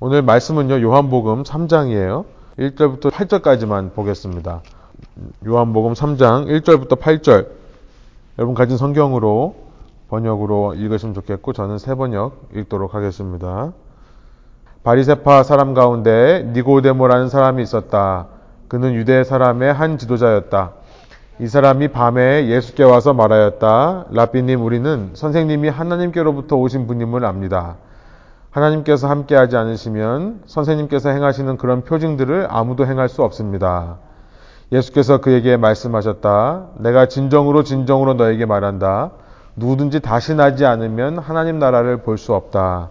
[0.00, 2.24] 오늘 말씀은요, 요한복음 3장이에요.
[2.56, 4.62] 1절부터 8절까지만 보겠습니다.
[5.44, 7.48] 요한복음 3장 1절부터 8절.
[8.38, 9.56] 여러분 가진 성경으로
[10.08, 13.72] 번역으로 읽으시면 좋겠고, 저는 세 번역 읽도록 하겠습니다.
[14.84, 18.28] 바리세파 사람 가운데 니고데모라는 사람이 있었다.
[18.68, 20.74] 그는 유대 사람의 한 지도자였다.
[21.40, 24.06] 이 사람이 밤에 예수께 와서 말하였다.
[24.12, 27.78] 라비님, 우리는 선생님이 하나님께로부터 오신 분임을 압니다.
[28.50, 33.96] 하나님께서 함께하지 않으시면 선생님께서 행하시는 그런 표징들을 아무도 행할 수 없습니다.
[34.72, 36.66] 예수께서 그에게 말씀하셨다.
[36.78, 39.10] 내가 진정으로 진정으로 너에게 말한다.
[39.56, 42.90] 누구든지 다시 나지 않으면 하나님 나라를 볼 수 없다.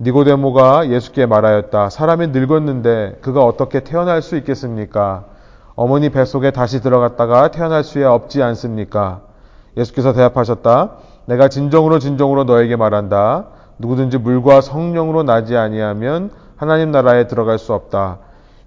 [0.00, 1.90] 니고데모가 예수께 말하였다.
[1.90, 5.24] 사람이 늙었는데 그가 어떻게 태어날 수 있겠습니까?
[5.76, 9.20] 어머니 뱃속에 다시 들어갔다가 태어날 수야 없지 않습니까?
[9.76, 10.90] 예수께서 대답하셨다.
[11.26, 13.46] 내가 진정으로 진정으로 너에게 말한다.
[13.78, 18.18] 누구든지 물과 성령으로 나지 아니하면 하나님 나라에 들어갈 수 없다.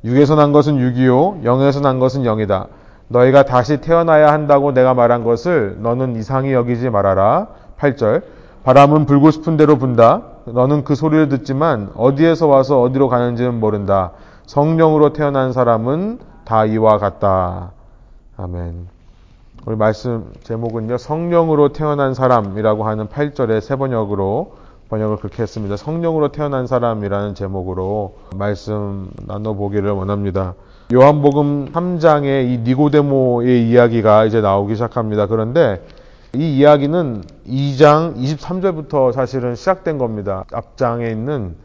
[0.04, 2.67] 육에서 난 것은 육이요, 영에서 난 것은 영이다.
[3.08, 7.48] 너희가 다시 태어나야 한다고 내가 말한 것을 너는 이상히 여기지 말아라.
[7.80, 8.23] 8절.
[8.64, 10.23] 바람은 불고 싶은 대로 분다.
[10.45, 14.11] 너는 그 소리를 듣지만 어디에서 와서 어디로 가는지는 모른다.
[14.48, 17.72] 성령으로 태어난 사람은 다 이와 같다.
[18.38, 18.88] 아멘.
[19.66, 20.98] 우리 말씀 제목은요.
[20.98, 24.53] 성령으로 태어난 사람이라고 하는 8절의 세 번역으로
[24.89, 25.78] 번역을 그렇게 했습니다.
[25.78, 30.53] 성령으로 태어난 사람이라는 제목으로 말씀 나눠보기를 원합니다.
[30.94, 35.25] 요한복음 3장의 이 니고데모의 이야기가 이제 나오기 시작합니다.
[35.25, 35.83] 그런데
[36.36, 40.45] 이 이야기는 2장 23절부터 사실은 시작된 겁니다.
[40.52, 41.55] 앞장에 있는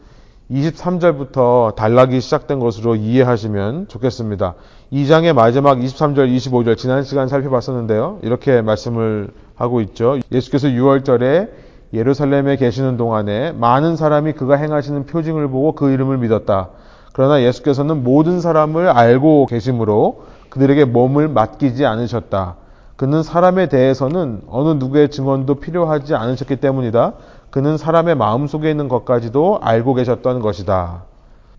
[0.49, 4.55] 23절부터 단락이 시작된 것으로 이해하시면 좋겠습니다.
[4.91, 8.19] 2장의 마지막 23절, 25절 지난 시간 살펴봤었는데요.
[8.23, 10.19] 이렇게 말씀을 하고 있죠.
[10.31, 11.49] 예수께서 6월절에
[11.93, 16.69] 예루살렘에 계시는 동안에 많은 사람이 그가 행하시는 표징을 보고 그 이름을 믿었다.
[17.13, 22.55] 그러나 예수께서는 모든 사람을 알고 계심으로 그들에게 몸을 맡기지 않으셨다.
[22.95, 27.13] 그는 사람에 대해서는 어느 누구의 증언도 필요하지 않으셨기 때문이다.
[27.49, 31.03] 그는 사람의 마음 속에 있는 것까지도 알고 계셨던 것이다.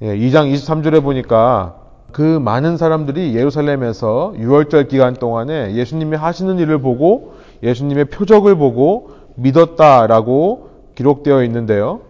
[0.03, 1.75] 예, 2장 23절에 보니까
[2.13, 10.71] 그 많은 사람들이 예루살렘에서 6월절 기간 동안에 예수님이 하시는 일을 보고 예수님의 표적을 보고 믿었다라고
[10.95, 12.01] 기록되어 있는데요.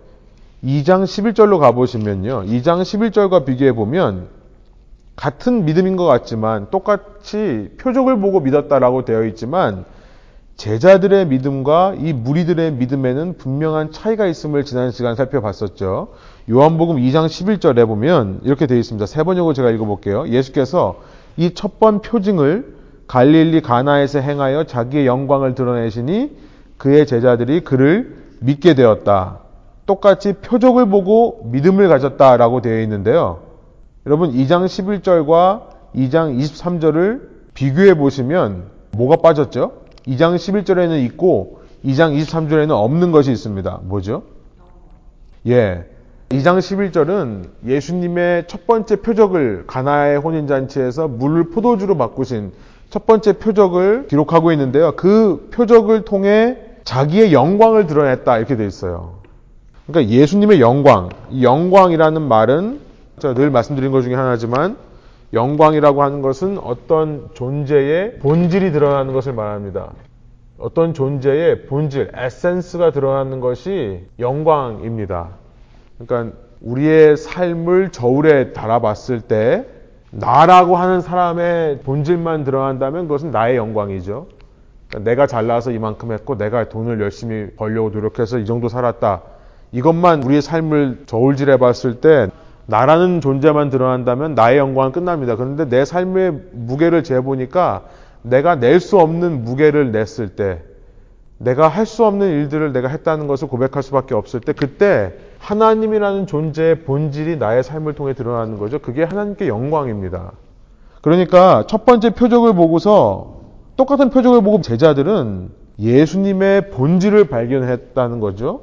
[0.65, 2.45] 2장 11절로 가보시면요.
[2.47, 4.29] 2장 11절과 비교해 보면
[5.17, 9.85] 같은 믿음인 것 같지만 똑같이 표적을 보고 믿었다라고 되어 있지만
[10.57, 16.09] 제자들의 믿음과 이 무리들의 믿음에는 분명한 차이가 있음을 지난 시간 살펴봤었죠.
[16.51, 19.07] 요한복음 2장 11절에 보면 이렇게 되어 있습니다.
[19.07, 20.29] 세 번역으로 제가 읽어볼게요.
[20.29, 21.01] 예수께서
[21.37, 26.37] 이 첫 번 표징을 갈릴리 가나에서 행하여 자기의 영광을 드러내시니
[26.83, 29.39] 그의 제자들이 그를 믿게 되었다.
[29.87, 33.39] 똑같이 표적을 보고 믿음을 가졌다라고 되어 있는데요.
[34.05, 35.63] 여러분 2장 11절과
[35.95, 37.21] 2장 23절을
[37.55, 38.65] 비교해 보시면
[38.97, 39.83] 뭐가 빠졌죠?
[40.09, 43.83] 2장 11절에는 있고 2장 23절에는 없는 것이 있습니다.
[43.85, 44.25] 뭐죠?
[45.47, 45.85] 예.
[46.31, 52.51] 2장 11절은 예수님의 첫 번째 표적을 가나의 혼인잔치에서 물을 포도주로 바꾸신
[52.91, 54.97] 첫 번째 표적을 기록하고 있는데요.
[54.97, 59.21] 그 표적을 통해 자기의 영광을 드러냈다 이렇게 돼 있어요.
[59.87, 62.81] 그러니까 예수님의 영광, 이 영광이라는 말은
[63.19, 64.77] 제가 늘 말씀드린 것 중에 하나지만
[65.33, 69.93] 영광이라고 하는 것은 어떤 존재의 본질이 드러나는 것을 말합니다.
[70.59, 75.31] 어떤 존재의 본질, 에센스가 드러나는 것이 영광입니다.
[75.99, 79.67] 그러니까 우리의 삶을 저울에 달아봤을 때
[80.11, 84.27] 나라고 하는 사람의 본질만 드러난다면 그것은 나의 영광이죠.
[84.93, 89.23] 그러니까 내가 잘나서 이만큼 했고 내가 돈을 열심히 벌려고 노력해서 이 정도 살았다.
[89.73, 92.29] 이것만 우리의 삶을 저울질해 봤을 때
[92.67, 95.37] 나라는 존재만 드러난다면 나의 영광은 끝납니다.
[95.37, 97.85] 그런데 내 삶의 무게를 재보니까
[98.23, 100.63] 내가 낼 수 없는 무게를 냈을 때,
[101.39, 106.85] 내가 할 수 없는 일들을 내가 했다는 것을 고백할 수밖에 없을 때, 그때 하나님이라는 존재의
[106.85, 108.79] 본질이 나의 삶을 통해 드러나는 거죠.
[108.79, 110.33] 그게 하나님께 영광입니다.
[111.01, 113.42] 그러니까 첫 번째 표적을 보고서
[113.83, 115.51] 똑같은 표적을 보고 제자들은
[115.81, 118.61] 예수님의 본질을 발견했다는 거죠.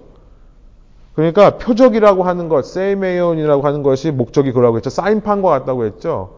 [1.13, 4.89] 그러니까 표적이라고 하는 것, 세이메이온이라고 하는 것이 목적이 그러고 했죠.
[4.89, 6.37] 사인판과 같다고 했죠.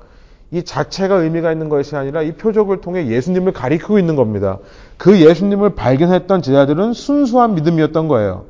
[0.49, 4.57] 이 자체가 의미가 있는 것이 아니라 이 표적을 통해 예수님을 가리키고 있는 겁니다.
[4.97, 8.45] 그 예수님을 발견했던 제자들은 순수한 믿음이었던 거예요.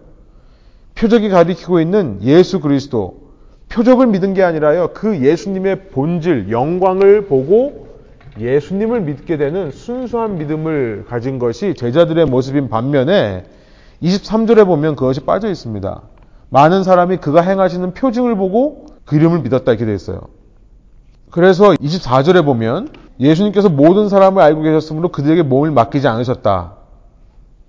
[0.95, 3.19] 표적이 가리키고 있는 예수 그리스도.
[3.67, 4.91] 표적을 믿은 게 아니라요.
[4.93, 7.90] 그 예수님의 본질, 영광을 보고
[8.39, 13.45] 예수님을 믿게 되는 순수한 믿음을 가진 것이 제자들의 모습인 반면에
[14.01, 16.01] 23절에 보면 그것이 빠져 있습니다.
[16.49, 20.21] 많은 사람이 그가 행하시는 표징을 보고 그 이름을 믿었다 이렇게 되어 있어요.
[21.29, 22.89] 그래서 24절에 보면
[23.19, 26.75] 예수님께서 모든 사람을 알고 계셨으므로 그들에게 몸을 맡기지 않으셨다.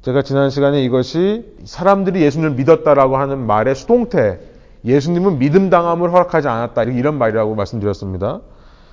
[0.02, 4.40] 제가 지난 시간에 이것이 사람들이 예수님을 믿었다라고 하는 말의 수동태,
[4.84, 6.82] 예수님은 믿음 당함을 허락하지 않았다.
[6.84, 8.40] 이런 말이라고 말씀드렸습니다.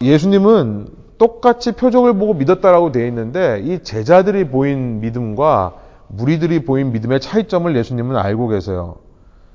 [0.01, 0.87] 예수님은
[1.19, 5.73] 똑같이 표적을 보고 믿었다라고 되어 있는데 이 제자들이 보인 믿음과
[6.07, 8.95] 무리들이 보인 믿음의 차이점을 예수님은 알고 계세요.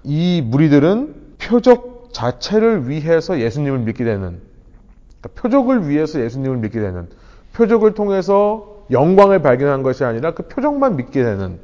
[0.05, 4.41] 이 무리들은 표적 자체를 위해서 예수님을 믿게 되는
[5.21, 7.09] 그러니까 표적을 위해서 예수님을 믿게 되는
[7.55, 11.59] 표적을 통해서 영광을 발견한 것이 아니라 그 표적만 믿게 되는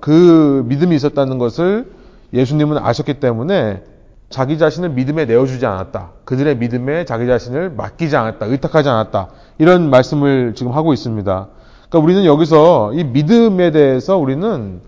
[0.00, 1.90] 그 믿음이 있었다는 것을
[2.32, 3.82] 예수님은 아셨기 때문에
[4.30, 6.12] 자기 자신을 믿음에 내어주지 않았다.
[6.24, 8.46] 그들의 믿음에 자기 자신을 맡기지 않았다.
[8.46, 9.28] 의탁하지 않았다.
[9.58, 11.48] 이런 말씀을 지금 하고 있습니다.
[11.88, 14.80] 그러니까 우리는 여기서 이 믿음에 대해서 우리는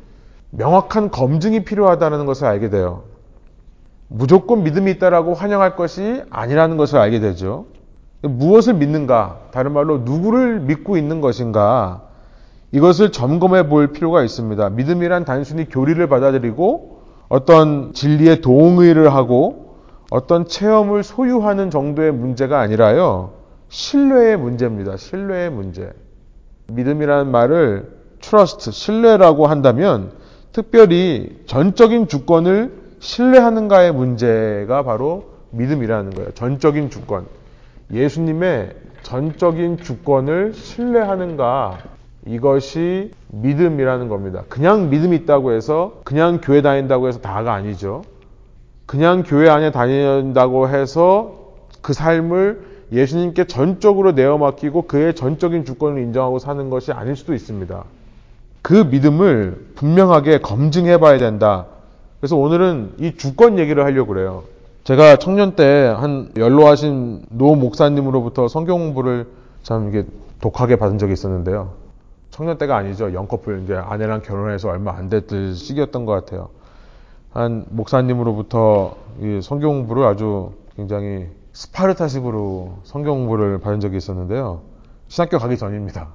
[0.50, 3.02] 명확한 검증이 필요하다는 것을 알게 돼요.
[4.06, 7.66] 무조건 믿음이 있다라고 환영할 것이 아니라는 것을 알게 되죠.
[8.20, 9.40] 무엇을 믿는가?
[9.50, 12.02] 다른 말로 누구를 믿고 있는 것인가?
[12.70, 14.70] 이것을 점검해 볼 필요가 있습니다.
[14.70, 16.91] 믿음이란 단순히 교리를 받아들이고
[17.32, 19.76] 어떤 진리에 동의를 하고
[20.11, 23.32] 어떤 체험을 소유하는 정도의 문제가 아니라요.
[23.70, 24.99] 신뢰의 문제입니다.
[24.99, 25.90] 신뢰의 문제.
[26.67, 27.90] 믿음이라는 말을
[28.20, 30.12] trust, 신뢰라고 한다면
[30.52, 36.32] 특별히 전적인 주권을 신뢰하는가의 문제가 바로 믿음이라는 거예요.
[36.32, 37.25] 전적인 주권.
[37.90, 41.78] 예수님의 전적인 주권을 신뢰하는가
[42.26, 44.44] 이것이 믿음이라는 겁니다.
[44.48, 48.02] 그냥 믿음이 있다고 해서 그냥 교회 다닌다고 해서 다가 아니죠.
[48.86, 51.38] 그냥 교회 안에 다닌다고 해서
[51.80, 57.84] 그 삶을 예수님께 전적으로 내어 맡기고 그의 전적인 주권을 인정하고 사는 것이 아닐 수도 있습니다.
[58.60, 61.66] 그 믿음을 분명하게 검증해 봐야 된다.
[62.20, 64.44] 그래서 오늘은 이 주권 얘기를 하려고 그래요.
[64.84, 69.26] 제가 청년 때 한 연로하신 노 목사님으로부터 성경 공부를
[69.62, 70.04] 참 이게
[70.40, 71.81] 독하게 받은 적이 있었는데요.
[72.32, 73.12] 청년 때가 아니죠.
[73.12, 76.49] 영커플 이제 아내랑 결혼해서 얼마 안 됐을 시기였던 것 같아요.
[77.31, 84.62] 한 목사님으로부터 이 성경 공부를 아주 굉장히 스파르타식으로 성경 공부를 받은 적이 있었는데요.
[85.08, 86.08] 신학교 가기 전입니다.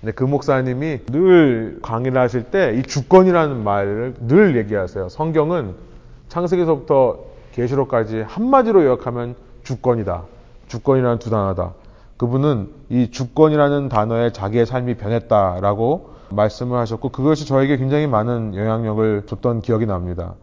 [0.00, 5.08] 근데 그 목사님이 늘 강의를 하실 때 이 주권이라는 말을 늘 얘기하세요.
[5.08, 5.74] 성경은
[6.28, 7.18] 창세기서부터
[7.52, 9.34] 계시록까지 한마디로 요약하면
[9.64, 10.22] 주권이다.
[10.68, 11.72] 주권이라는 두 단어다.
[12.16, 19.62] 그분은 이 주권이라는 단어에 자기의 삶이 변했다라고 말씀을 하셨고 그것이 저에게 굉장히 많은 영향력을 줬던
[19.62, 20.34] 기억이 납니다.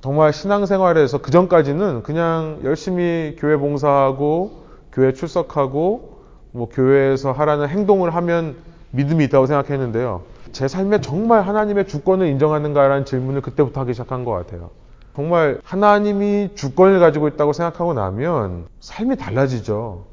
[0.00, 6.22] 정말 신앙생활에서 그 전까지는 그냥 열심히 교회 봉사하고 교회 출석하고
[6.52, 8.56] 뭐 교회에서 하라는 행동을 하면
[8.90, 10.22] 믿음이 있다고 생각했는데요.
[10.52, 14.70] 제 삶에 정말 하나님의 주권을 인정하는가라는 질문을 그때부터 하기 시작한 것 같아요.
[15.14, 20.11] 정말 하나님이 주권을 가지고 있다고 생각하고 나면 삶이 달라지죠.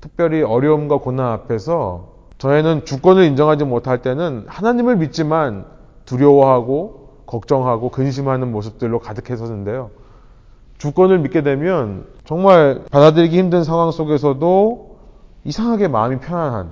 [0.00, 5.66] 특별히 어려움과 고난 앞에서 저희는 주권을 인정하지 못할 때는 하나님을 믿지만
[6.04, 9.90] 두려워하고 걱정하고 근심하는 모습들로 가득해서는데요.
[10.78, 14.98] 주권을 믿게 되면 정말 받아들이기 힘든 상황 속에서도
[15.44, 16.70] 이상하게 마음이 편안한,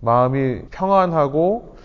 [0.00, 1.76] 마음이 평안하고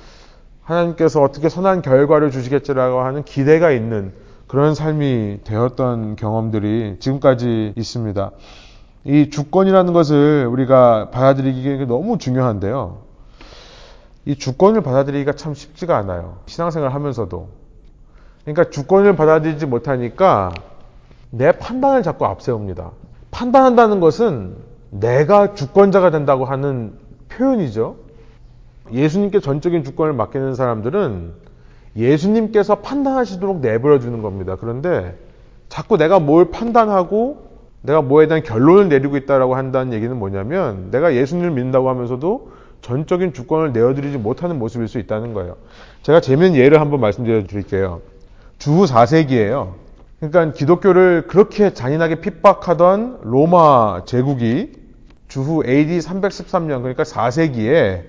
[0.63, 4.13] 하나님께서 어떻게 선한 결과를 주시겠지라고 하는 기대가 있는
[4.47, 8.31] 그런 삶이 되었던 경험들이 지금까지 있습니다.
[9.05, 12.97] 이 주권이라는 것을 우리가 받아들이기 너무 중요한데요.
[14.25, 16.37] 이 주권을 받아들이기가 참 쉽지가 않아요.
[16.45, 17.47] 신앙생활 하면서도.
[18.43, 20.51] 그러니까 주권을 받아들이지 못하니까
[21.29, 22.91] 내 판단을 자꾸 앞세웁니다.
[23.31, 24.55] 판단한다는 것은
[24.89, 26.93] 내가 주권자가 된다고 하는
[27.29, 27.95] 표현이죠.
[28.91, 31.33] 예수님께 전적인 주권을 맡기는 사람들은
[31.95, 34.57] 예수님께서 판단하시도록 내버려 두는 겁니다.
[34.59, 35.17] 그런데
[35.69, 37.48] 자꾸 내가 뭘 판단하고
[37.81, 43.73] 내가 뭐에 대한 결론을 내리고 있다라고 한다는 얘기는 뭐냐면 내가 예수님을 믿는다고 하면서도 전적인 주권을
[43.73, 45.55] 내어드리지 못하는 모습일 수 있다는 거예요.
[46.03, 48.01] 제가 재미있는 예를 한번 말씀드려 드릴게요.
[48.57, 49.73] 주후 4세기예요.
[50.19, 54.73] 그러니까 기독교를 그렇게 잔인하게 핍박하던 로마 제국이
[55.29, 58.03] 주후 AD 313년 그러니까 4세기에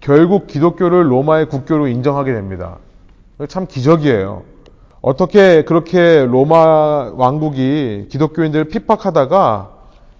[0.00, 2.78] 결국 기독교를 로마의 국교로 인정하게 됩니다.
[3.48, 4.42] 참 기적이에요.
[5.02, 9.70] 어떻게 그렇게 로마 왕국이 기독교인들을 핍박하다가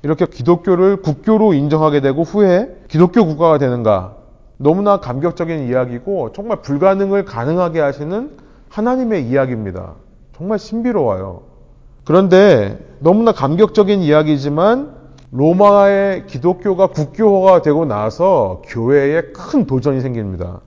[0.02, 4.16] 이렇게 기독교를 국교로 인정하게 되고 후에 기독교 국가가 되는가?
[4.56, 8.36] 너무나 감격적인 이야기고 정말 불가능을 가능하게 하시는
[8.68, 9.94] 하나님의 이야기입니다.
[10.36, 11.42] 정말 신비로워요.
[12.04, 14.96] 그런데 너무나 감격적인 이야기지만
[15.30, 20.60] 로마의 기독교가 국교화가 되고 나서 교회에 큰 도전이 생깁니다.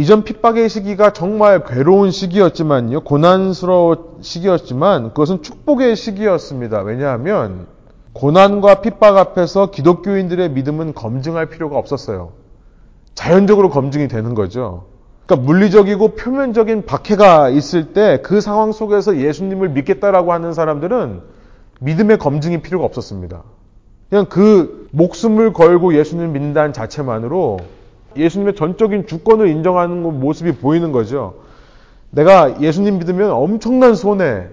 [0.00, 3.02] 이전 핍박의 시기가 정말 괴로운 시기였지만요.
[3.02, 6.80] 고난스러운 시기였지만 그것은 축복의 시기였습니다.
[6.80, 7.66] 왜냐하면
[8.14, 12.32] 고난과 핍박 앞에서 기독교인들의 믿음은 검증할 필요가 없었어요.
[13.14, 14.86] 자연적으로 검증이 되는 거죠.
[15.26, 21.20] 그러니까 물리적이고 표면적인 박해가 있을 때 그 상황 속에서 예수님을 믿겠다라고 하는 사람들은
[21.80, 23.42] 믿음의 검증이 필요가 없었습니다.
[24.08, 27.58] 그냥 그 목숨을 걸고 예수님을 믿는다는 자체만으로
[28.16, 31.34] 예수님의 전적인 주권을 인정하는 모습이 보이는 거죠.
[32.10, 34.46] 내가 예수님 믿으면 엄청난 손해,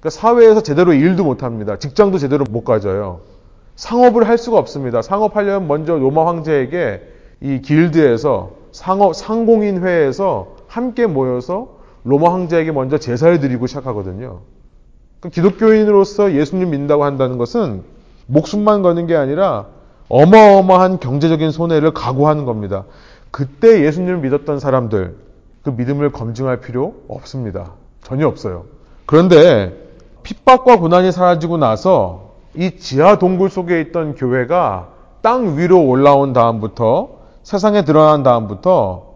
[0.00, 1.78] 그러니까 사회에서 제대로 일도 못 합니다.
[1.78, 3.20] 직장도 제대로 못 가져요.
[3.76, 5.02] 상업을 할 수가 없습니다.
[5.02, 7.02] 상업하려면 먼저 로마 황제에게
[7.40, 14.40] 이 길드에서 상업, 상공인회에서 함께 모여서 로마 황제에게 먼저 제사를 드리고 시작하거든요.
[15.20, 17.82] 그러니까 기독교인으로서 예수님 믿는다고 한다는 것은
[18.26, 19.66] 목숨만 거는 게 아니라
[20.08, 22.84] 어마어마한 경제적인 손해를 각오하는 겁니다.
[23.30, 25.16] 그때 예수님을 믿었던 사람들,
[25.62, 27.72] 그 믿음을 검증할 필요 없습니다.
[28.02, 28.66] 전혀 없어요.
[29.06, 29.74] 그런데
[30.22, 34.88] 핍박과 고난이 사라지고 나서 이 지하 동굴 속에 있던 교회가
[35.22, 37.08] 땅 위로 올라온 다음부터
[37.42, 39.14] 세상에 드러난 다음부터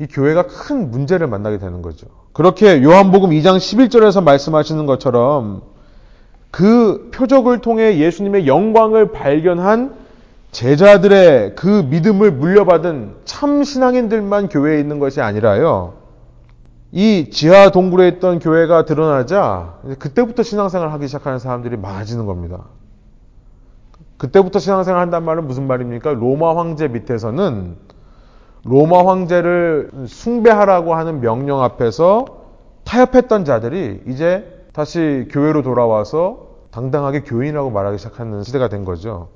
[0.00, 2.06] 이 교회가 큰 문제를 만나게 되는 거죠.
[2.32, 5.62] 그렇게 요한복음 2장 11절에서 말씀하시는 것처럼
[6.50, 10.03] 그 표적을 통해 예수님의 영광을 발견한
[10.54, 15.94] 제자들의 그 믿음을 물려받은 참 신앙인들만 교회에 있는 것이 아니라요.
[16.92, 22.66] 이 지하 동굴에 있던 교회가 드러나자 그때부터 신앙생활을 하기 시작하는 사람들이 많아지는 겁니다.
[24.16, 26.12] 그때부터 신앙생활 한단 말은 무슨 말입니까?
[26.12, 27.76] 로마 황제 밑에서는
[28.64, 32.26] 로마 황제를 숭배하라고 하는 명령 앞에서
[32.84, 39.30] 타협했던 자들이 이제 다시 교회로 돌아와서 당당하게 교인이라고 말하기 시작하는 시대가 된 거죠.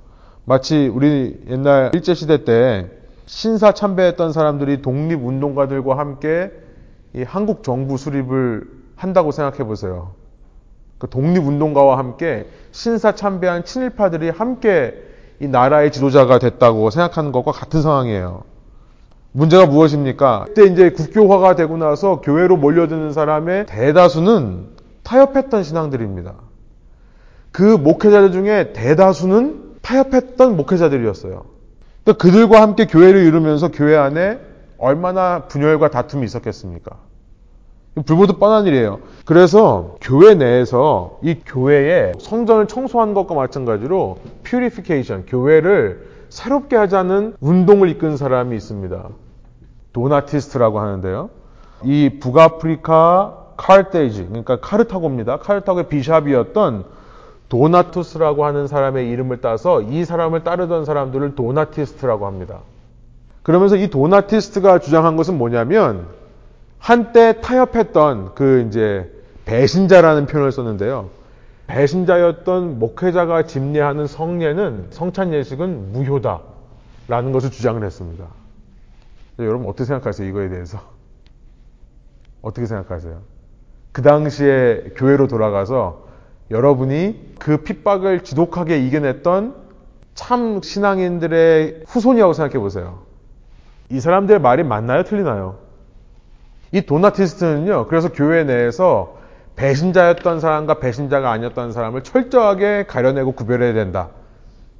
[0.48, 2.88] 마치 우리 옛날 일제시대 때
[3.26, 6.50] 신사 참배했던 사람들이 독립운동가들과 함께
[7.26, 8.62] 한국 정부 수립을
[8.96, 10.12] 한다고 생각해 보세요.
[10.96, 14.94] 그 독립운동가와 함께 신사 참배한 친일파들이 함께
[15.38, 18.40] 이 나라의 지도자가 됐다고 생각하는 것과 같은 상황이에요.
[19.32, 20.46] 문제가 무엇입니까?
[20.46, 24.68] 그때 이제 국교화가 되고 나서 교회로 몰려드는 사람의 대다수는
[25.02, 26.32] 타협했던 신앙들입니다.
[27.52, 31.44] 그 목회자들 중에 대다수는 타협했던 목회자들이었어요.
[32.04, 34.38] 그러니까 그들과 함께 교회를 이루면서 교회 안에
[34.76, 36.96] 얼마나 분열과 다툼이 있었겠습니까?
[38.04, 39.00] 불보듯 뻔한 일이에요.
[39.24, 48.18] 그래서 교회 내에서 이 교회에 성전을 청소하는 것과 마찬가지로 퓨리피케이션, 교회를 새롭게 하자는 운동을 이끈
[48.18, 49.08] 사람이 있습니다.
[49.94, 51.30] 도나티스트라고 하는데요.
[51.82, 55.38] 이 북아프리카 카르테이지, 그러니까 카르타고입니다.
[55.38, 56.97] 카르타고의 비샵이었던
[57.48, 62.60] 도나투스라고 하는 사람의 이름을 따서 이 사람을 따르던 사람들을 도나티스트라고 합니다.
[63.42, 66.06] 그러면서 이 도나티스트가 주장한 것은 뭐냐면
[66.78, 69.10] 한때 타협했던 그 이제
[69.46, 71.08] 배신자라는 표현을 썼는데요.
[71.66, 78.26] 배신자였던 목회자가 집례하는 성례는 성찬 예식은 무효다라는 것을 주장을 했습니다.
[79.38, 80.28] 여러분 어떻게 생각하세요?
[80.28, 80.80] 이거에 대해서
[82.42, 83.20] 어떻게 생각하세요?
[83.92, 86.07] 그 당시에 교회로 돌아가서
[86.50, 89.54] 여러분이 그 핍박을 지독하게 이겨냈던
[90.14, 93.00] 참 신앙인들의 후손이라고 생각해 보세요.
[93.90, 95.04] 이 사람들의 말이 맞나요?
[95.04, 95.56] 틀리나요?
[96.72, 99.16] 이 도나티스트는요, 그래서 교회 내에서
[99.56, 104.10] 배신자였던 사람과 배신자가 아니었던 사람을 철저하게 가려내고 구별해야 된다.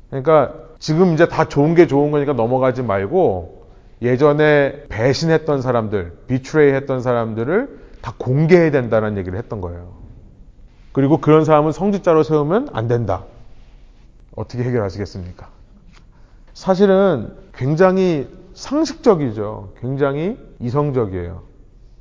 [0.09, 3.67] 그러니까 지금 이제 다 좋은 게 좋은 거니까 넘어가지 말고
[4.03, 10.08] 예전에 배신했던 사람들, 비트레이 했던 사람들을 다 공개해야 된다는 얘기를 했던 거예요.
[10.93, 13.25] 그리고 그런 사람은 성직자로 세우면 안 된다.
[14.35, 15.49] 어떻게 해결하시겠습니까?
[16.55, 19.75] 사실은 굉장히 상식적이죠.
[19.81, 21.43] 굉장히 이성적이에요.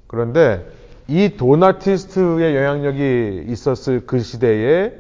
[0.08, 0.66] 그런데
[1.08, 4.94] 이 도나티스트의 영향력이 있었을 그 시대에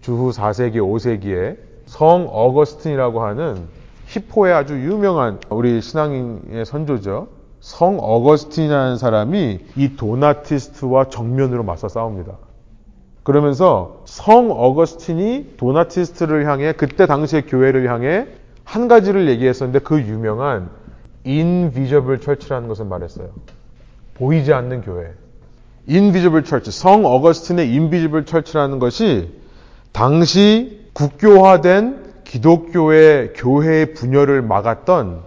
[0.00, 1.56] 주후 4세기, 5세기에
[1.86, 3.68] 성 어거스틴이라고 하는
[4.06, 7.28] 히포의 아주 유명한 우리 신앙인의 선조죠.
[7.60, 12.36] 성 어거스틴이라는 사람이 이 도나티스트와 정면으로 맞서 싸웁니다.
[13.22, 18.26] 그러면서 성 어거스틴이 도나티스트를 향해 그때 당시의 교회를 향해
[18.64, 20.70] 한 가지를 얘기했었는데 그 유명한
[21.26, 23.30] invisible church라는 것을 말했어요.
[24.14, 25.12] 보이지 않는 교회.
[25.88, 26.70] invisible church.
[26.70, 29.30] 성 어거스틴의 invisible church라는 것이
[29.92, 35.20] 당시 국교화된 기독교의 교회의 분열을 막았던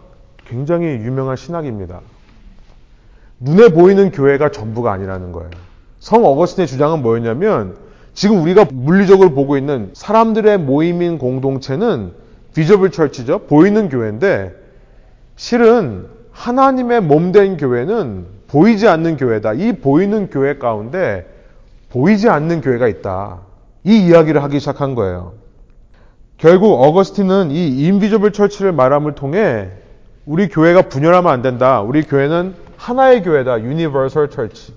[0.48, 2.02] 굉장히 유명한 신학입니다.
[3.40, 5.50] 눈에 보이는 교회가 전부가 아니라는 거예요.
[6.00, 7.85] 성 어거스틴의 주장은 뭐였냐면
[8.16, 12.14] 지금 우리가 물리적으로 보고 있는 사람들의 모임인 공동체는
[12.56, 13.40] 비저블 철치죠.
[13.40, 14.56] 보이는 교회인데
[15.36, 19.54] 실은 하나님의 몸 된 교회는 보이지 않는 교회다.
[19.54, 21.28] 이 보이는 교회 가운데
[21.90, 23.42] 보이지 않는 교회가 있다.
[23.84, 25.34] 이 이야기를 하기 시작한 거예요.
[26.38, 29.70] 결국 어거스틴은 이 인비저블 철치를 말함을 통해
[30.26, 31.82] 우리 교회가 분열하면 안 된다.
[31.82, 33.62] 우리 교회는 하나의 교회다.
[33.62, 34.74] universal church.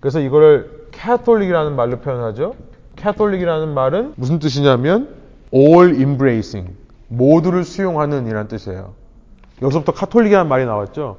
[0.00, 2.54] 그래서 이거를 Catholic이라는 말로 표현하죠.
[3.02, 5.08] Catholic이라는 말은 무슨 뜻이냐면
[5.52, 6.72] all embracing.
[7.08, 8.94] 모두를 수용하는 이란 뜻이에요.
[9.60, 11.16] 여기서부터 카톨릭이라는 말이 나왔죠.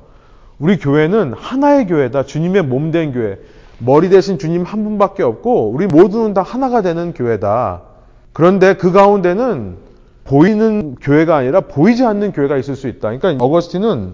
[0.59, 2.23] 우리 교회는 하나의 교회다.
[2.23, 3.37] 주님의 몸 된 교회.
[3.79, 7.81] 머리 되신 주님 한 분밖에 없고 우리 모두는 다 하나가 되는 교회다.
[8.31, 9.75] 그런데 그 가운데는
[10.23, 13.17] 보이는 교회가 아니라 보이지 않는 교회가 있을 수 있다.
[13.17, 14.13] 그러니까 어거스틴은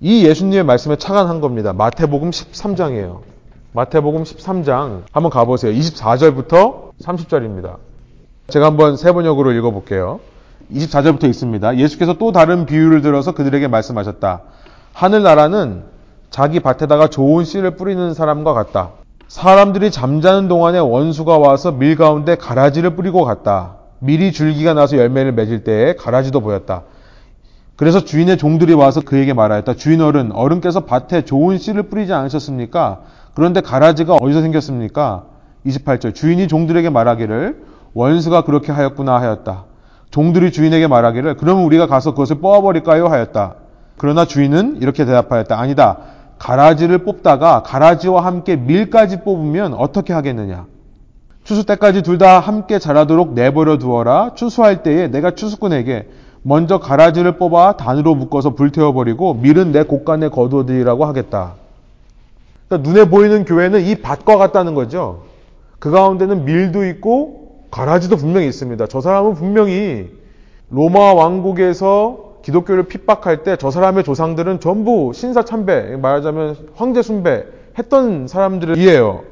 [0.00, 1.72] 이 예수님의 말씀에 착안한 겁니다.
[1.72, 3.20] 마태복음 13장이에요.
[3.74, 5.72] 마태복음 13장 한번 가보세요.
[5.72, 7.76] 24절부터 30절입니다.
[8.48, 10.20] 제가 한번 세 번역으로 읽어볼게요.
[10.70, 11.78] 24절부터 있습니다.
[11.78, 14.42] 예수께서 또 다른 비유를 들어서 그들에게 말씀하셨다.
[14.92, 15.84] 하늘나라는
[16.28, 18.90] 자기 밭에다가 좋은 씨를 뿌리는 사람과 같다.
[19.28, 23.76] 사람들이 잠자는 동안에 원수가 와서 밀 가운데 가라지를 뿌리고 갔다.
[24.00, 26.82] 밀이 줄기가 나서 열매를 맺을 때에 가라지도 보였다.
[27.76, 29.74] 그래서 주인의 종들이 와서 그에게 말하였다.
[29.74, 33.00] 주인 어른, 어른께서 밭에 좋은 씨를 뿌리지 않으셨습니까?
[33.34, 35.24] 그런데 가라지가 어디서 생겼습니까?
[35.66, 36.14] 28절.
[36.14, 37.62] 주인이 종들에게 말하기를
[37.94, 39.64] 원수가 그렇게 하였구나 하였다.
[40.10, 43.06] 종들이 주인에게 말하기를 그러면 우리가 가서 그것을 뽑아버릴까요?
[43.06, 43.54] 하였다.
[43.96, 45.58] 그러나 주인은 이렇게 대답하였다.
[45.58, 45.98] 아니다.
[46.38, 50.66] 가라지를 뽑다가 가라지와 함께 밀까지 뽑으면 어떻게 하겠느냐?
[51.44, 54.32] 추수 때까지 둘 다 함께 자라도록 내버려 두어라.
[54.34, 56.08] 추수할 때에 내가 추수꾼에게
[56.42, 61.54] 먼저 가라지를 뽑아 단으로 묶어서 불태워버리고 밀은 내 곳간에 거두어들이라고 하겠다.
[62.72, 65.24] 그러니까 눈에 보이는 교회는 이 밭과 같다는 거죠.
[65.78, 68.86] 그 가운데는 밀도 있고 가라지도 분명히 있습니다.
[68.86, 70.10] 저 사람은 분명히
[70.70, 77.44] 로마 왕국에서 기독교를 핍박할 때 저 사람의 조상들은 전부 신사 참배, 말하자면 황제 숭배
[77.78, 79.22] 했던 사람들이에요.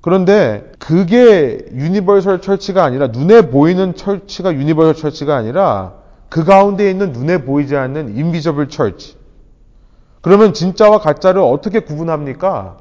[0.00, 5.94] 그런데 그게 universal church가 아니라 눈에 보이는 church가 universal church가 아니라
[6.28, 9.21] 그 가운데 있는 눈에 보이지 않는 인비저블 철치.
[10.22, 12.78] 그러면 진짜와 가짜를 어떻게 구분합니까?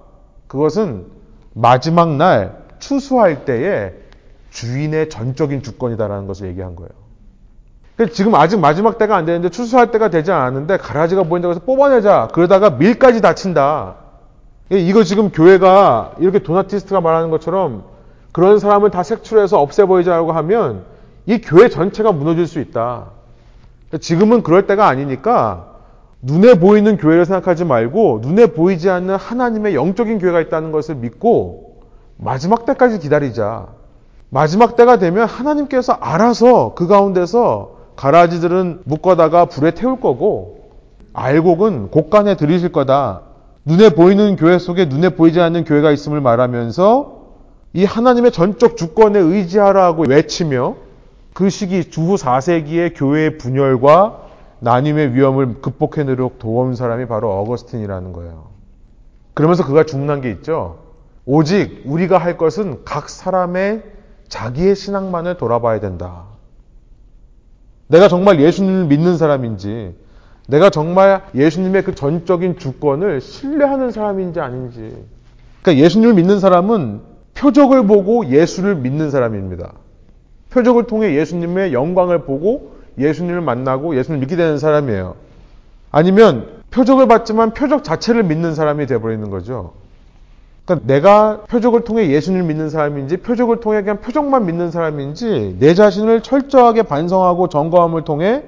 [0.48, 1.08] 그것은
[1.54, 3.94] 마지막 날 추수할 때에
[4.52, 6.90] 주인의 전적인 주권이다라는 것을 얘기한 거예요.
[8.12, 12.30] 지금 아직 마지막 때가 안 되는데 추수할 때가 되지 않았는데 가라지가 보인다고 해서 뽑아내자.
[12.34, 13.96] 그러다가 밀까지 다친다.
[14.70, 17.84] 이거 지금 교회가 이렇게 도나티스트가 말하는 것처럼
[18.32, 20.86] 그런 사람을 다 색출해서 없애버리자고 하면
[21.26, 23.08] 이 교회 전체가 무너질 수 있다.
[24.00, 25.71] 지금은 그럴 때가 아니니까
[26.22, 31.82] 눈에 보이는 교회를 생각하지 말고 눈에 보이지 않는 하나님의 영적인 교회가 있다는 것을 믿고
[32.18, 33.68] 마지막 때까지 기다리자.
[34.30, 40.60] 마지막 때가 되면 하나님께서 알아서 그 가운데서 가라지들은 묶어다가 불에 태울 거고
[41.14, 43.22] 알곡은 곡간에 들이실 거다.
[43.66, 47.22] 눈에 보이는 교회 속에 눈에 보이지 않는 교회가 있음을 말하면서
[47.74, 50.76] 이 하나님의 전적 주권에 의지하라고 외치며
[51.34, 54.31] 그 시기 주후 4세기의 교회의 분열과
[54.62, 58.50] 나님의 위험을 극복해내도록 도운 사람이 바로 어거스틴이라는 거예요.
[59.34, 60.80] 그러면서 그가 주문한 게 있죠.
[61.26, 63.84] 오직 우리가 할 것은 각 사람의
[64.28, 66.26] 자기의 신앙만을 돌아봐야 된다.
[67.88, 69.96] 내가 정말 예수님을 믿는 사람인지,
[70.48, 75.06] 내가 정말 예수님의 그 전적인 주권을 신뢰하는 사람인지 아닌지.
[75.62, 77.02] 그러니까 예수님을 믿는 사람은
[77.34, 79.74] 표적을 보고 예수를 믿는 사람입니다.
[80.52, 85.16] 표적을 통해 예수님의 영광을 보고 예수님을 만나고 예수님을 믿게 되는 사람이에요.
[85.92, 89.74] 아니면 표적을 받지만 표적 자체를 믿는 사람이 되어버리는 거죠.
[90.66, 96.22] 그러니까 내가 표적을 통해 예수님을 믿는 사람인지 표적을 통해 그냥 표적만 믿는 사람인지 내 자신을
[96.22, 98.44] 철저하게 반성하고 점검을 통해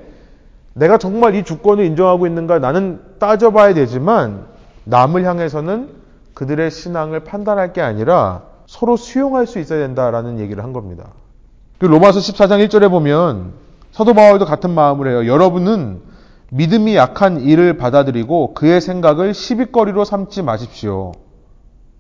[0.74, 4.46] 내가 정말 이 주권을 인정하고 있는가 나는 따져봐야 되지만
[4.86, 5.90] 남을 향해서는
[6.34, 11.10] 그들의 신앙을 판단할 게 아니라 서로 수용할 수 있어야 된다라는 얘기를 한 겁니다.
[11.78, 13.54] 그 로마서 14장 1절에 보면
[13.94, 15.28] 사도 바울도 같은 마음을 해요.
[15.32, 16.02] 여러분은
[16.50, 21.12] 믿음이 약한 일을 받아들이고 그의 생각을 시비거리로 삼지 마십시오.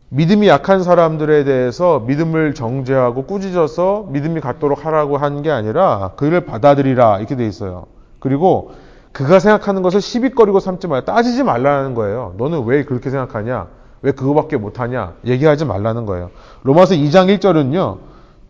[0.09, 7.19] 믿음이 약한 사람들에 대해서 믿음을 정죄하고 꾸짖어서 믿음이 갖도록 하라고 한 게 아니라 그를 받아들이라
[7.19, 7.85] 이렇게 돼 있어요.
[8.19, 8.71] 그리고
[9.11, 11.05] 그가 생각하는 것을 시비거리고 삼지 말라.
[11.05, 12.33] 따지지 말라는 거예요.
[12.37, 13.67] 너는 왜 그렇게 생각하냐?
[14.01, 15.13] 왜 그거밖에 못하냐?
[15.25, 16.31] 얘기하지 말라는 거예요.
[16.63, 17.97] 로마서 2장 1절은요.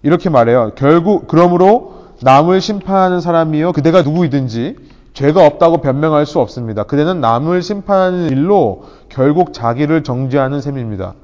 [0.03, 0.71] 이렇게 말해요.
[0.75, 4.77] 결국 그러므로 남을 심판하는 사람이요 그대가 누구이든지
[5.13, 6.83] 죄가 없다고 변명할 수 없습니다.
[6.83, 11.15] 그대는 남을 심판하는 일로 결국 자기를 정죄하는 셈입니다.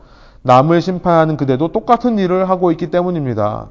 [0.42, 3.70] 남을 심판하는 그대도 똑같은 일을 하고 있기 때문입니다.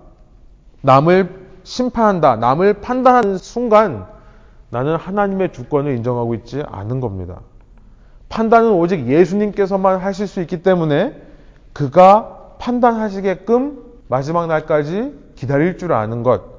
[0.81, 4.07] 남을 심판한다, 남을 판단하는 순간
[4.71, 7.41] 나는 하나님의 주권을 인정하고 있지 않은 겁니다.
[8.31, 11.15] 판단은 오직 예수님께서만 하실 수 있기 때문에
[11.75, 16.58] 그가 판단하시게끔 마지막 날까지 기다릴 줄 아는 것.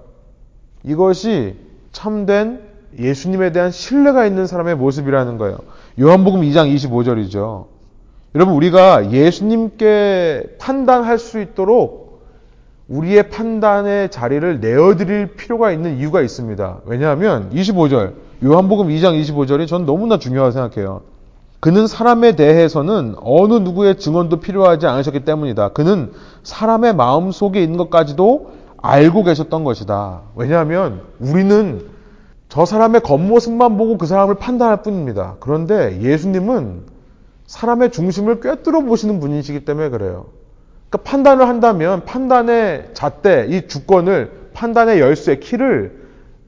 [0.84, 1.56] 이것이
[1.92, 2.62] 참된
[2.98, 5.58] 예수님에 대한 신뢰가 있는 사람의 모습이라는 거예요.
[6.00, 7.66] 요한복음 2장 25절이죠.
[8.36, 12.22] 여러분, 우리가 예수님께 판단할 수 있도록
[12.88, 16.82] 우리의 판단의 자리를 내어드릴 필요가 있는 이유가 있습니다.
[16.86, 18.14] 왜냐하면 25절,
[18.44, 21.02] 요한복음 2장 25절이 전 너무나 중요하다고 생각해요.
[21.60, 25.70] 그는 사람에 대해서는 어느 누구의 증언도 필요하지 않으셨기 때문이다.
[25.70, 26.14] 그는
[26.44, 30.22] 사람의 마음 속에 있는 것까지도 알고 계셨던 것이다.
[30.36, 31.86] 왜냐하면 우리는
[32.48, 35.36] 저 사람의 겉모습만 보고 그 사람을 판단할 뿐입니다.
[35.40, 36.84] 그런데 예수님은
[37.46, 40.28] 사람의 중심을 꿰뚫어 보시는 분이시기 때문에 그래요.
[40.90, 46.00] 그러니까 판단을 한다면 판단의 잣대, 이 주권을, 판단의 열쇠, 키를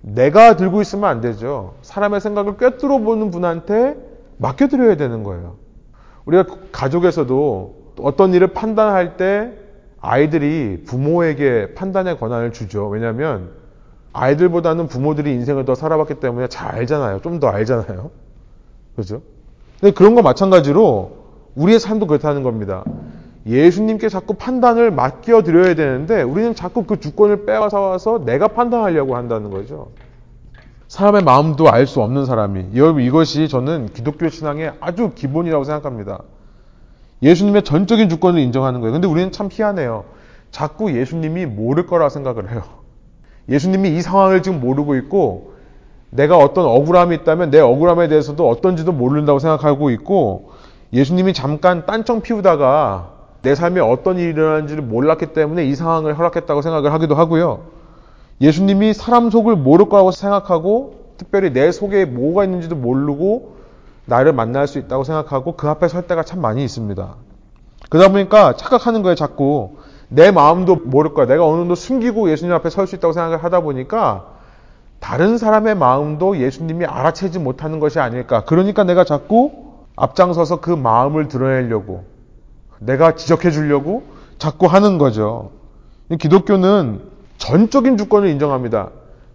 [0.02, 1.76] 내가 들고 있으면 안 되죠.
[1.84, 3.96] 사람의 생각을 꿰뚫어 보는 분한테
[4.38, 5.58] 맡겨드려야 되는 거예요.
[6.26, 9.54] 우리가 가족에서도 어떤 일을 판단할 때
[10.02, 12.88] 아이들이 부모에게 판단의 권한을 주죠.
[12.88, 13.52] 왜냐하면
[14.14, 17.22] 아이들보다는 부모들이 인생을 더 살아봤기 때문에 잘 알잖아요.
[17.22, 18.12] 좀 더 알잖아요.
[18.96, 19.22] 그죠?
[19.80, 21.18] 근데 그런 거 마찬가지로
[21.56, 22.84] 우리의 삶도 그렇다는 겁니다.
[23.46, 29.90] 예수님께 자꾸 판단을 맡겨드려야 되는데 우리는 자꾸 그 주권을 빼앗아 와서 내가 판단하려고 한다는 거죠.
[30.88, 32.72] 사람의 마음도 알 수 없는 사람이.
[32.76, 36.22] 여러분 이것이 저는 기독교 신앙의 아주 기본이라고 생각합니다.
[37.24, 38.94] 예수님의 전적인 주권을 인정하는 거예요.
[38.94, 40.06] 근데 우리는 참 희한해요.
[40.50, 42.64] 자꾸 예수님이 모를 거라 생각을 해요.
[43.50, 45.54] 예수님이 이 상황을 지금 모르고 있고
[46.10, 50.52] 내가 어떤 억울함이 있다면 내 억울함에 대해서도 어떤지도 모른다고 생각하고 있고
[50.94, 56.94] 예수님이 잠깐 딴청 피우다가 내 삶에 어떤 일이 일어나는지를 몰랐기 때문에 이 상황을 허락했다고 생각을
[56.94, 57.64] 하기도 하고요.
[58.42, 63.61] 예수님이 사람 속을 모를 거라고 생각하고 특별히 내 속에 뭐가 있는지도 모르고
[64.06, 67.16] 나를 만날 수 있다고 생각하고 그 앞에 설 때가 참 많이 있습니다.
[67.90, 69.78] 그러다 보니까 착각하는 거예요, 자꾸.
[70.08, 71.26] 내 마음도 모를 거야.
[71.26, 74.26] 내가 어느 정도 숨기고 예수님 앞에 설 수 있다고 생각을 하다 보니까
[75.00, 78.44] 다른 사람의 마음도 예수님이 알아채지 못하는 것이 아닐까.
[78.46, 79.52] 그러니까 내가 자꾸
[79.96, 82.04] 앞장서서 그 마음을 드러내려고
[82.80, 84.04] 내가 지적해 주려고
[84.38, 85.52] 자꾸 하는 거죠.
[86.20, 87.02] 기독교는
[87.38, 88.90] 전적인 주권을 인정합니다.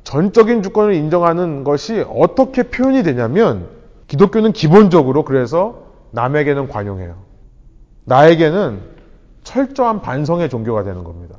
[0.05, 3.69] 전적인 주권을 인정하는 것이 어떻게 표현이 되냐면
[4.09, 7.17] 기독교는 기본적으로 그래서 남에게는 관용해요.
[8.05, 8.81] 나에게는
[9.43, 11.37] 철저한 반성의 종교가 되는 겁니다.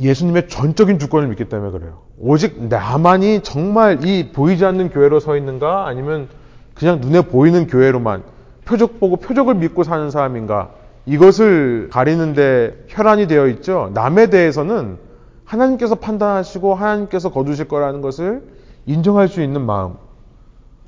[0.00, 2.02] 예수님의 전적인 주권을 믿기 때문에 그래요.
[2.18, 6.28] 오직 나만이 정말 이 보이지 않는 교회로 서 있는가 아니면
[6.74, 8.22] 그냥 눈에 보이는 교회로만
[8.64, 10.70] 표적 보고 표적을 믿고 사는 사람인가
[11.06, 13.90] 이것을 가리는데 혈안이 되어 있죠.
[13.92, 14.98] 남에 대해서는
[15.44, 18.42] 하나님께서 판단하시고 하나님께서 거두실 거라는 것을
[18.86, 19.94] 인정할 수 있는 마음.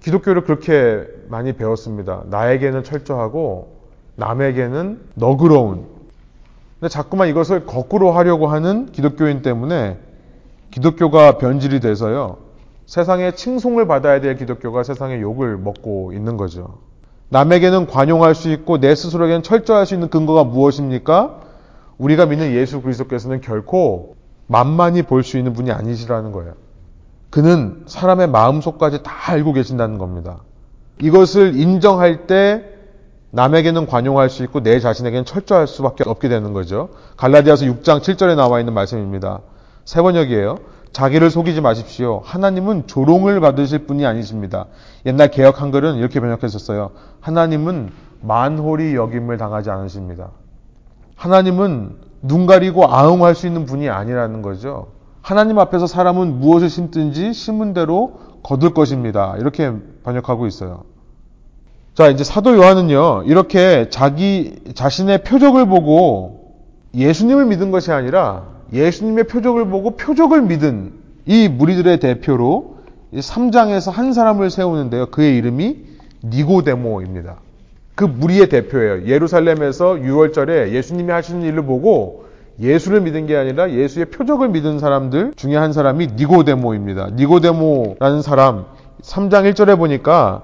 [0.05, 2.25] 기독교를 그렇게 많이 배웠습니다.
[2.27, 3.73] 나에게는 철저하고
[4.17, 5.87] 남에게는 너그러운.
[6.79, 9.99] 근데 자꾸만 이것을 거꾸로 하려고 하는 기독교인 때문에
[10.71, 12.37] 기독교가 변질이 돼서요.
[12.85, 16.81] 세상에 칭송을 받아야 될 기독교가 세상에 욕을 먹고 있는 거죠.
[17.31, 21.40] 남에게는 관용할 수 있고 내 스스로에게는 철저할 수 있는 근거가 무엇입니까?
[21.97, 24.17] 우리가 믿는 예수 그리스도께서는 결코
[24.49, 26.53] 만만히 볼 수 있는 분이 아니시라는 거예요.
[27.35, 30.44] 그는 사람의 마음속까지 다 알고 계신다는 겁니다.
[31.03, 32.62] 이것을 인정할 때
[33.33, 36.90] 남에게는 관용할 수 있고 내 자신에게는 철저할 수밖에 없게 되는 거죠.
[37.16, 39.40] 갈라디아서 6장 7절에 나와 있는 말씀입니다.
[39.85, 40.59] 세 번역이에요.
[40.92, 42.23] 자기를 속이지 마십시오.
[42.25, 44.66] 하나님은 조롱을 받으실 분이 아니십니다.
[45.05, 46.92] 옛날 개혁 한글은 이렇게 번역했었어요.
[47.20, 50.31] 하나님은 만홀이 여김을 당하지 않으십니다.
[51.16, 54.93] 하나님은 눈 가리고 아웅할 수 있는 분이 아니라는 거죠.
[55.25, 59.37] 하나님 앞에서 사람은 무엇을 심든지 심은 대로 거둘 것입니다.
[59.39, 60.85] 이렇게 번역하고 있어요.
[61.95, 66.53] 자, 이제 사도 요한은요, 이렇게 자기 자신의 표적을 보고
[66.95, 70.93] 예수님을 믿은 것이 아니라 예수님의 표적을 보고 표적을 믿은
[71.25, 72.77] 이 무리들의 대표로
[73.15, 75.07] 3장에서 한 사람을 세우는데요.
[75.07, 75.79] 그의 이름이
[76.23, 77.37] 니고데모입니다.
[77.95, 79.07] 그 무리의 대표예요.
[79.07, 82.24] 예루살렘에서 6월절에 예수님이 하시는 일을 보고
[82.61, 87.11] 예수를 믿은 게 아니라 예수의 표적을 믿은 사람들 중에 한 사람이 니고데모입니다.
[87.14, 88.67] 니고데모라는 사람
[89.03, 90.43] 3장 1절에 보니까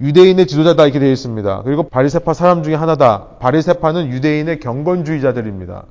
[0.00, 1.62] 유대인의 지도자다 이렇게 되어 있습니다.
[1.64, 3.26] 그리고 바리세파 사람 중에 하나다.
[3.40, 5.84] 바리세파는 유대인의 경건주의자들입니다.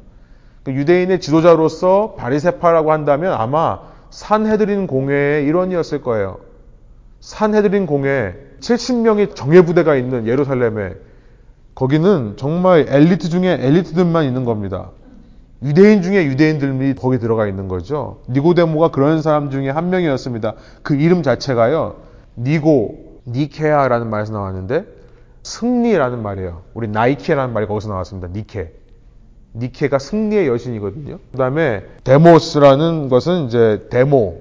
[0.63, 6.37] 그 유대인의 지도자로서 바리세파라고 한다면 아마 산헤드린 공회의 일원이었을 거예요.
[7.19, 10.95] 산헤드린 공회 70명의 정예 부대가 있는 예루살렘에
[11.75, 14.91] 거기는 정말 엘리트 중에 엘리트들만 있는 겁니다.
[15.63, 18.19] 유대인 중에 유대인들이 거기 들어가 있는 거죠.
[18.29, 20.53] 니고데모가 그런 사람 중에 한 명이었습니다.
[20.83, 21.95] 그 이름 자체가요.
[22.37, 24.85] 니고, 니케아라는 말에서 나왔는데
[25.43, 26.61] 승리라는 말이에요.
[26.73, 28.29] 우리 나이키라는 말이 거기서 나왔습니다.
[28.31, 28.73] 니케.
[29.55, 31.17] 니케가 승리의 여신이거든요.
[31.31, 34.37] 그 다음에 데모스라는 것은 이제 데모,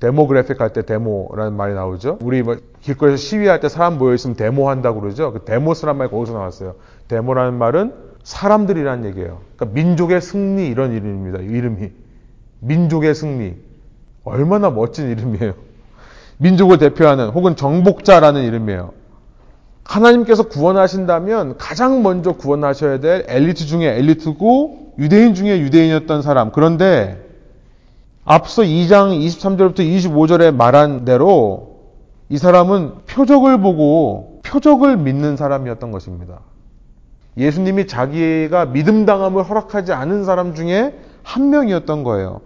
[0.00, 2.18] demographic 할 때 데모라는 말이 나오죠.
[2.22, 5.32] 우리 뭐 길거리에서 시위할 때 사람 모여있으면 데모한다고 그러죠.
[5.32, 6.74] 그 데모스라는 말이 거기서 나왔어요.
[7.08, 7.92] 데모라는 말은
[8.24, 9.40] 사람들이라는 얘기예요.
[9.56, 11.38] 그러니까 민족의 승리 이런 이름입니다.
[11.40, 11.90] 이름이.
[12.60, 13.54] 민족의 승리.
[14.24, 15.54] 얼마나 멋진 이름이에요.
[16.38, 18.92] 민족을 대표하는 혹은 정복자라는 이름이에요.
[19.84, 26.50] 하나님께서 구원하신다면 가장 먼저 구원하셔야 될 엘리트 중에 엘리트고 유대인 중에 유대인이었던 사람.
[26.52, 27.22] 그런데
[28.24, 31.74] 앞서 2장 23절부터 25절에 말한 대로
[32.30, 36.40] 이 사람은 표적을 보고 표적을 믿는 사람이었던 것입니다.
[37.36, 42.40] 예수님이 자기가 믿음당함을 허락하지 않은 사람 중에 한 명이었던 거예요.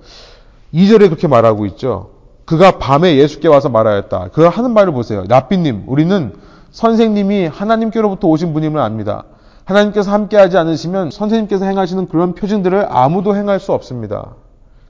[0.73, 2.11] 2절에 그렇게 말하고 있죠.
[2.45, 4.31] 그가 밤에 예수께 와서 말하였다.
[4.33, 5.25] 그 하는 말을 보세요.
[5.29, 6.33] 나비님, 우리는
[6.71, 9.25] 선생님이 하나님께로부터 오신 분임을 압니다.
[9.65, 14.35] 하나님께서 함께하지 않으시면 선생님께서 행하시는 그런 표징들을 아무도 행할 수 없습니다.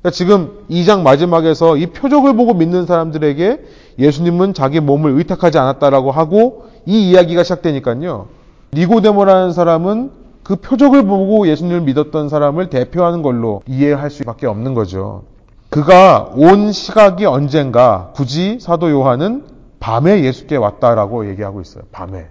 [0.01, 3.65] 그러니까 지금 2장 마지막에서 이 표적을 보고 믿는 사람들에게
[3.99, 8.29] 예수님은 자기 몸을 의탁하지 않았다라고 하고 이 이야기가 시작되니까요.
[8.72, 10.11] 니고데모라는 사람은
[10.42, 15.24] 그 표적을 보고 예수님을 믿었던 사람을 대표하는 걸로 이해할 수밖에 없는 거죠.
[15.70, 19.44] 그가 온 시각이 언젠가 굳이 사도 요한은
[19.81, 21.85] 밤에 예수께 왔다라고 얘기하고 있어요.
[21.92, 22.28] 밤에.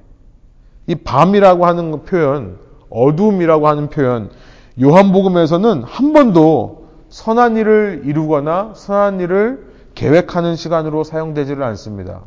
[0.87, 2.57] 이 밤이라고 하는 표현,
[2.89, 4.31] 어둠이라고 하는 표현,
[4.81, 12.21] 요한복음에서는 한 번도 선한 일을 이루거나 선한 일을 계획하는 시간으로 사용되지를 않습니다.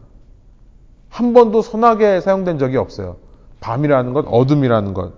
[1.08, 3.16] 한 번도 선하게 사용된 적이 없어요.
[3.60, 5.12] 밤이라는 것, 어둠이라는 것.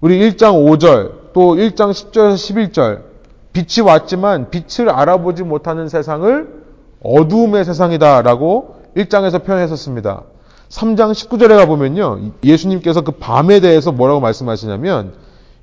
[0.00, 3.02] 우리 1장 5절, 또 1장 10절에서 11절,
[3.52, 6.48] 빛이 왔지만 빛을 알아보지 못하는 세상을
[7.02, 10.22] 어두움의 세상이다라고 1장에서 표현했었습니다.
[10.68, 12.32] 3장 19절에 가보면요.
[12.44, 15.14] 예수님께서 그 밤에 대해서 뭐라고 말씀하시냐면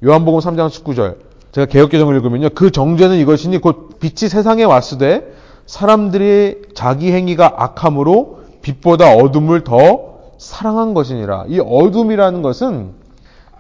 [0.04, 1.16] 요한복음 3장 19절
[1.52, 2.50] 제가 개혁개정을 읽으면요.
[2.56, 5.34] 그 정죄는 이것이니 곧 빛이 세상에 왔으되
[5.68, 10.15] 사람들이 자기 행위가 악함으로 빛보다 어둠을 더
[10.46, 11.46] 사랑한 것이니라.
[11.48, 12.92] 이 어둠이라는 것은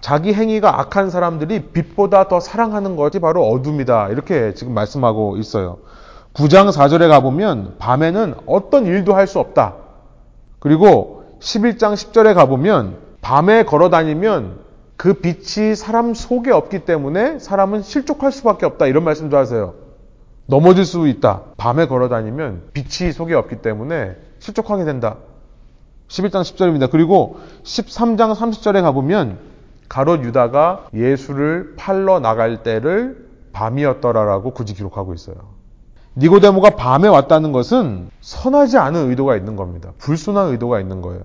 [0.01, 4.09] 자기 행위가 악한 사람들이 빛보다 더 사랑하는 것이 바로 어둠이다.
[4.09, 5.77] 이렇게 지금 말씀하고 있어요.
[6.35, 9.75] 9장 4절에 가보면 밤에는 어떤 일도 할 수 없다.
[10.59, 14.59] 그리고 11장 10절에 가보면 밤에 걸어 다니면
[14.95, 18.85] 그 빛이 사람 속에 없기 때문에 사람은 실족할 수밖에 없다.
[18.85, 19.73] 이런 말씀도 하세요.
[20.45, 21.41] 넘어질 수 있다.
[21.57, 25.17] 밤에 걸어 다니면 빛이 속에 없기 때문에 실족하게 된다.
[26.07, 26.89] 11장 10절입니다.
[26.91, 29.39] 그리고 13장 30절에 가보면
[29.89, 35.35] 가롯 유다가 예수를 팔러 나갈 때를 밤이었더라라고 굳이 기록하고 있어요.
[36.17, 39.91] 니고데모가 밤에 왔다는 것은 선하지 않은 의도가 있는 겁니다.
[39.97, 41.21] 불순한 의도가 있는 거예요.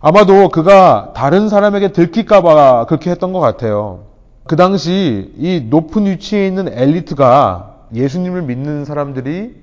[0.00, 4.04] 아마도 그가 다른 사람에게 들킬까봐 그렇게 했던 것 같아요.
[4.44, 9.56] 그 당시 이 높은 위치에 있는 엘리트가 예수님을 믿는 사람들이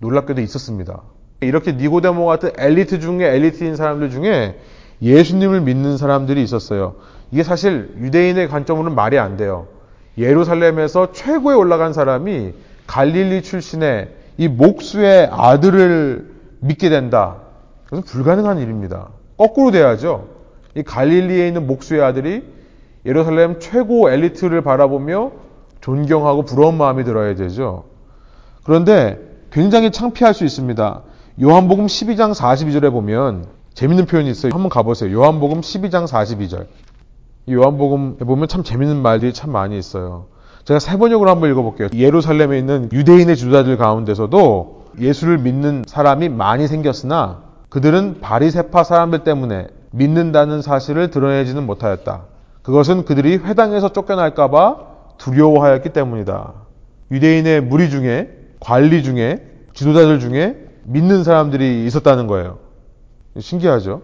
[0.00, 1.02] 놀랍게도 있었습니다.
[1.40, 4.58] 이렇게 니고데모 같은 엘리트 중에 엘리트인 사람들 중에
[5.02, 6.94] 예수님을 믿는 사람들이 있었어요.
[7.30, 9.66] 이게 사실 유대인의 관점으로는 말이 안 돼요.
[10.16, 12.54] 예루살렘에서 최고에 올라간 사람이
[12.86, 17.36] 갈릴리 출신의 이 목수의 아들을 믿게 된다.
[17.84, 19.08] 그것은 불가능한 일입니다.
[19.36, 20.28] 거꾸로 돼야죠.
[20.74, 22.44] 이 갈릴리에 있는 목수의 아들이
[23.06, 25.32] 예루살렘 최고 엘리트를 바라보며
[25.80, 27.84] 존경하고 부러운 마음이 들어야 되죠.
[28.64, 29.20] 그런데
[29.50, 31.02] 굉장히 창피할 수 있습니다.
[31.42, 34.52] 요한복음 12장 42절에 보면 재밌는 표현이 있어요.
[34.52, 35.12] 한번 가보세요.
[35.12, 36.66] 요한복음 12장 42절.
[37.50, 40.26] 요한복음에 보면 참 재밌는 말들이 참 많이 있어요.
[40.64, 41.88] 제가 세 번역으로 한번 읽어볼게요.
[41.92, 50.62] 예루살렘에 있는 유대인의 주자들 가운데서도 예수를 믿는 사람이 많이 생겼으나 그들은 바리세파 사람들 때문에 믿는다는
[50.62, 52.26] 사실을 드러내지는 못하였다.
[52.62, 54.76] 그것은 그들이 회당에서 쫓겨날까봐
[55.18, 56.52] 두려워하였기 때문이다.
[57.10, 59.44] 유대인의 무리 중에 관리 중에
[59.74, 62.58] 지도자들 중에 믿는 사람들이 있었다는 거예요.
[63.38, 64.02] 신기하죠?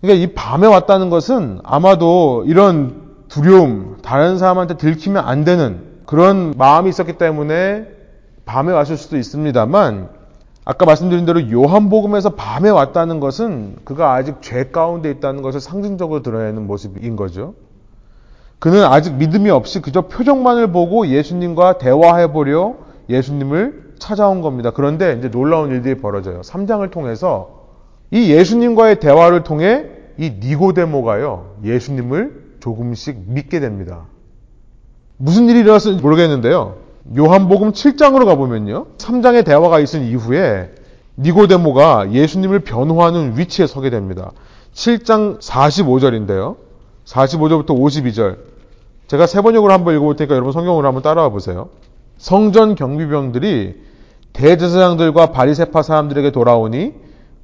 [0.00, 6.90] 그러니까 이 밤에 왔다는 것은 아마도 이런 두려움, 다른 사람한테 들키면 안 되는 그런 마음이
[6.90, 7.86] 있었기 때문에
[8.44, 10.08] 밤에 왔을 수도 있습니다만
[10.64, 16.66] 아까 말씀드린 대로 요한복음에서 밤에 왔다는 것은 그가 아직 죄 가운데 있다는 것을 상징적으로 드러내는
[16.66, 17.54] 모습인 거죠.
[18.58, 22.74] 그는 아직 믿음이 없이 그저 표정만을 보고 예수님과 대화해 보려
[23.08, 24.72] 예수님을 찾아온 겁니다.
[24.74, 26.40] 그런데 이제 놀라운 일들이 벌어져요.
[26.40, 27.62] 3장을 통해서
[28.10, 29.86] 이 예수님과의 대화를 통해
[30.18, 34.06] 이 니고데모가요, 예수님을 조금씩 믿게 됩니다.
[35.16, 36.76] 무슨 일이 일어났을지 모르겠는데요.
[37.16, 38.86] 요한복음 7장으로 가보면요.
[38.98, 40.70] 3장의 대화가 있은 이후에
[41.16, 44.32] 니고데모가 예수님을 변호하는 위치에 서게 됩니다.
[44.74, 46.56] 7장 45절인데요.
[47.04, 48.38] 45절부터 52절.
[49.06, 51.68] 제가 세 번역으로 한번 읽어볼 테니까 여러분 성경으로 한번 따라와 보세요.
[52.16, 53.91] 성전 경비병들이
[54.32, 56.94] 대제사장들과 바리세파 사람들에게 돌아오니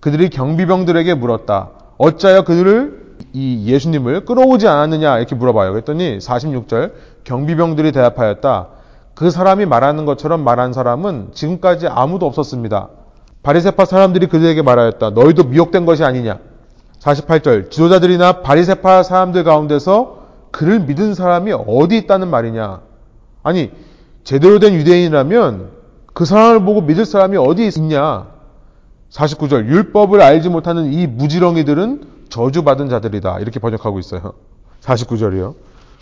[0.01, 1.71] 그들이 경비병들에게 물었다.
[1.99, 5.73] 어찌하여 그들을 이 예수님을 끌어오지 않았느냐 이렇게 물어봐요.
[5.73, 6.93] 그랬더니 46절
[7.25, 8.69] 경비병들이 대답하였다.
[9.15, 12.89] 그 사람이 말하는 것처럼 말한 사람은 지금까지 아무도 없었습니다.
[13.43, 15.11] 바리세파 사람들이 그들에게 말하였다.
[15.11, 16.39] 너희도 미혹된 것이 아니냐.
[17.01, 20.19] 48절 지도자들이나 바리세파 사람들 가운데서
[20.51, 22.81] 그를 믿은 사람이 어디 있다는 말이냐.
[23.43, 23.71] 아니
[24.25, 25.78] 제대로 된 유대인이라면
[26.19, 28.27] 그 사람을 보고 믿을 사람이 어디 있냐.
[29.11, 33.39] 49절 율법을 알지 못하는 이 무지렁이들은 저주받은 자들이다.
[33.39, 34.33] 이렇게 번역하고 있어요.
[34.81, 35.55] 49절이요.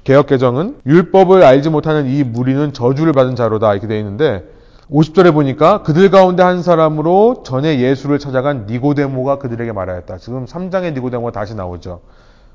[0.05, 3.74] 개혁 개정은 율법을 알지 못하는 이 무리는 저주를 받은 자로다.
[3.74, 4.42] 이렇게 되어 있는데
[4.90, 10.16] 50절에 보니까 그들 가운데 한 사람으로 전에 예수를 찾아간 니고데모가 그들에게 말하였다.
[10.16, 12.00] 지금 3장의 니고데모가 다시 나오죠.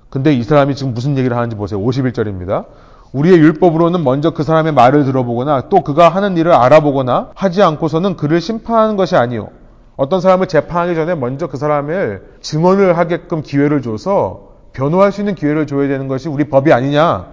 [0.10, 1.80] 근데 이 사람이 지금 무슨 얘기를 하는지 보세요.
[1.80, 2.66] 51절입니다.
[3.14, 8.40] 우리의 율법으로는 먼저 그 사람의 말을 들어보거나 또 그가 하는 일을 알아보거나 하지 않고서는 그를
[8.40, 9.50] 심판하는 것이 아니요.
[9.98, 15.68] 어떤 사람을 재판하기 전에 먼저 그 사람을 증언을 하게끔 기회를 줘서 변호할 수 있는 기회를
[15.68, 17.28] 줘야 되는 것이 우리 법이 아니냐.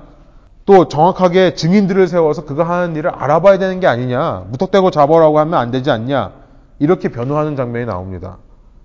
[0.67, 4.45] 또 정확하게 증인들을 세워서 그가 하는 일을 알아봐야 되는 게 아니냐.
[4.51, 6.33] 무턱대고 잡아라고 하면 안 되지 않냐.
[6.81, 8.38] 이렇게 변호하는 장면이 나옵니다.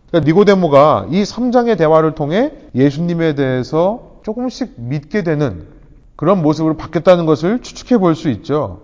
[0.10, 5.73] 그러니까 니고데모가 이 3장의 대화를 통해 예수님에 대해서 조금씩 믿게 되는
[6.16, 8.82] 그런 모습으로 바뀌었다는 것을 추측해 볼 수 있죠.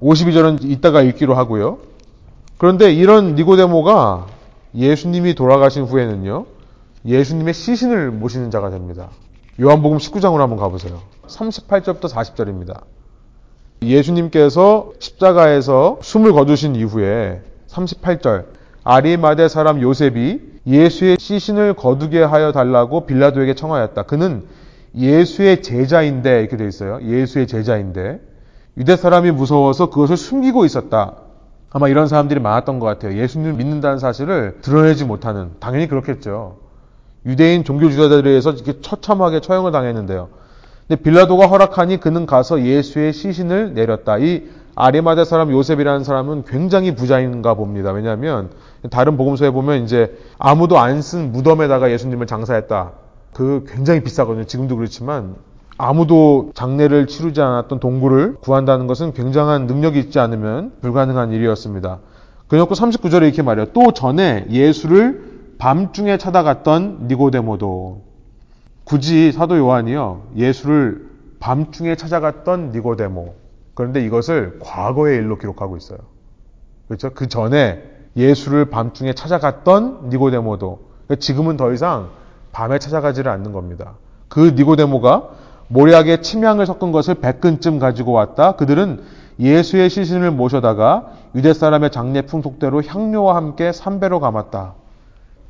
[0.00, 1.78] 52절은 이따가 읽기로 하고요.
[2.58, 4.26] 그런데 이런 니고데모가
[4.74, 6.46] 예수님이 돌아가신 후에는요.
[7.06, 9.08] 예수님의 시신을 모시는 자가 됩니다.
[9.60, 11.00] 요한복음 19장으로 한번 가보세요.
[11.26, 12.82] 38절부터 40절입니다.
[13.82, 18.46] 예수님께서 십자가에서 숨을 거두신 이후에 38절
[18.84, 24.02] 아리마대 사람 요셉이 예수의 시신을 거두게 하여 달라고 빌라도에게 청하였다.
[24.02, 24.44] 그는
[24.94, 26.98] 예수의 제자인데 이렇게 되어 있어요.
[27.02, 28.20] 예수의 제자인데
[28.76, 31.16] 유대 사람이 무서워서 그것을 숨기고 있었다.
[31.70, 33.16] 아마 이런 사람들이 많았던 것 같아요.
[33.16, 36.58] 예수님을 믿는다는 사실을 드러내지 못하는 당연히 그렇겠죠.
[37.26, 40.28] 유대인 종교 지도자들에 의해서 이렇게 처참하게 처형을 당했는데요.
[40.88, 44.18] 근데 빌라도가 허락하니 그는 가서 예수의 시신을 내렸다.
[44.18, 47.92] 이 아리마대 사람 요셉이라는 사람은 굉장히 부자인가 봅니다.
[47.92, 48.50] 왜냐하면
[48.90, 52.92] 다른 복음서에 보면 이제 아무도 안 쓴 무덤에다가 예수님을 장사했다.
[53.32, 54.44] 그 굉장히 비싸거든요.
[54.44, 55.36] 지금도 그렇지만
[55.78, 62.00] 아무도 장례를 치르지 않았던 동굴을 구한다는 것은 굉장한 능력이 있지 않으면 불가능한 일이었습니다.
[62.48, 63.66] 그래놓고 39절에 이렇게 말해요.
[63.72, 68.02] 또 전에 예수를 밤중에 찾아갔던 니고데모도
[68.84, 73.34] 굳이 사도 요한이요 예수를 밤중에 찾아갔던 니고데모
[73.74, 75.98] 그런데 이것을 과거의 일로 기록하고 있어요.
[76.88, 77.10] 그렇죠?
[77.14, 77.82] 그 전에
[78.16, 82.10] 예수를 밤중에 찾아갔던 니고데모도 그러니까 지금은 더 이상
[82.52, 83.94] 밤에 찾아가지를 않는 겁니다.
[84.28, 85.28] 그 니고데모가
[85.68, 88.52] 모략에 침향을 섞은 것을 100근쯤 가지고 왔다.
[88.52, 89.02] 그들은
[89.38, 94.74] 예수의 시신을 모셔다가 유대 사람의 장례 풍속대로 향료와 함께 삼배로 감았다.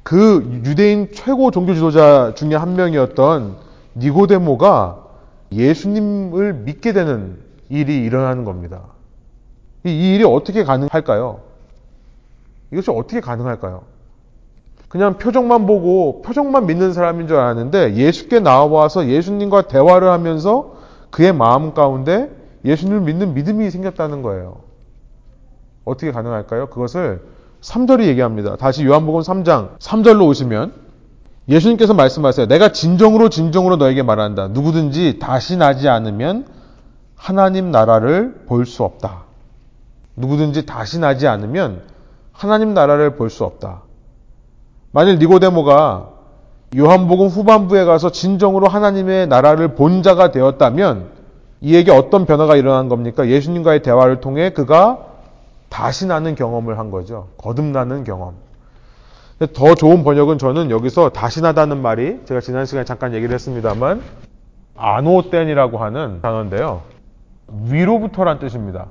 [0.02, 3.56] 그 유대인 최고 종교 지도자 중에 한 명이었던
[3.96, 5.04] 니고데모가
[5.52, 8.82] 예수님을 믿게 되는 일이 일어나는 겁니다.
[9.84, 11.40] 이 일이 어떻게 가능할까요?
[12.72, 13.82] 이것이 어떻게 가능할까요?
[14.90, 20.74] 그냥 표정만 보고 표정만 믿는 사람인 줄 알았는데 예수께 나와서 예수님과 대화를 하면서
[21.10, 22.28] 그의 마음 가운데
[22.64, 24.56] 예수님을 믿는 믿음이 생겼다는 거예요.
[25.84, 26.66] 어떻게 가능할까요?
[26.70, 27.22] 그것을
[27.60, 28.56] 3절이 얘기합니다.
[28.56, 30.72] 다시 요한복음 3장 3절로 오시면
[31.48, 32.48] 예수님께서 말씀하세요.
[32.48, 34.48] 내가 진정으로 진정으로 너에게 말한다.
[34.48, 36.46] 누구든지 다시 나지 않으면
[37.14, 39.22] 하나님 나라를 볼 수 없다.
[40.16, 41.82] 누구든지 다시 나지 않으면
[42.32, 43.82] 하나님 나라를 볼 수 없다.
[44.92, 46.08] 만일 니고데모가
[46.76, 51.10] 요한복음 후반부에 가서 진정으로 하나님의 나라를 본 자가 되었다면
[51.60, 53.28] 이에게 어떤 변화가 일어난 겁니까?
[53.28, 55.06] 예수님과의 대화를 통해 그가
[55.68, 57.28] 다시 나는 경험을 한 거죠.
[57.38, 58.34] 거듭나는 경험.
[59.54, 64.02] 더 좋은 번역은 저는 여기서 다시 나다는 말이 제가 지난 시간에 잠깐 얘기를 했습니다만
[64.76, 66.82] 아노땐이라고 하는 단어인데요.
[67.66, 68.86] 위로부터란 뜻입니다.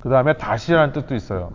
[0.00, 1.52] 그 다음에 다시라는 뜻도 있어요.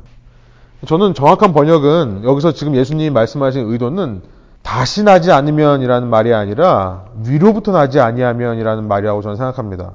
[0.85, 4.21] 저는 정확한 번역은 여기서 지금 예수님이 말씀하신 의도는
[4.63, 9.91] 다시 나지 않으면이라는 말이 아니라 위로부터 나지 아니하면이라는 말이라고 저는 생각합니다.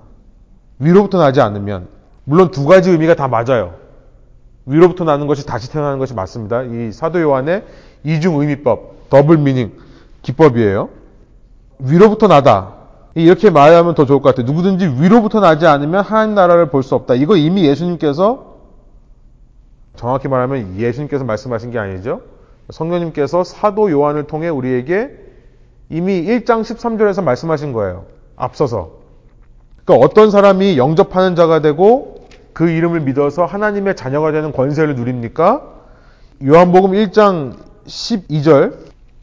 [0.78, 1.88] 위로부터 나지 않으면
[2.24, 3.74] 물론 두 가지 의미가 다 맞아요.
[4.64, 6.62] 위로부터 나는 것이 다시 태어나는 것이 맞습니다.
[6.62, 7.64] 이 사도 요한의
[8.04, 9.72] 이중 의미법, 더블 미닝
[10.22, 10.88] 기법이에요.
[11.78, 12.74] 위로부터 나다.
[13.14, 14.46] 이렇게 말하면 더 좋을 것 같아요.
[14.46, 17.14] 누구든지 위로부터 나지 않으면 하나님 나라를 볼 수 없다.
[17.14, 18.45] 이거 이미 예수님께서
[19.96, 22.20] 정확히 말하면 예수님께서 말씀하신 게 아니죠.
[22.70, 25.10] 성령님께서 사도 요한을 통해 우리에게
[25.88, 28.04] 이미 1장 13절에서 말씀하신 거예요.
[28.36, 28.90] 앞서서.
[29.84, 35.62] 그러니까 어떤 사람이 영접하는 자가 되고 그 이름을 믿어서 하나님의 자녀가 되는 권세를 누립니까?
[36.44, 37.54] 요한복음 1장
[37.86, 38.74] 12절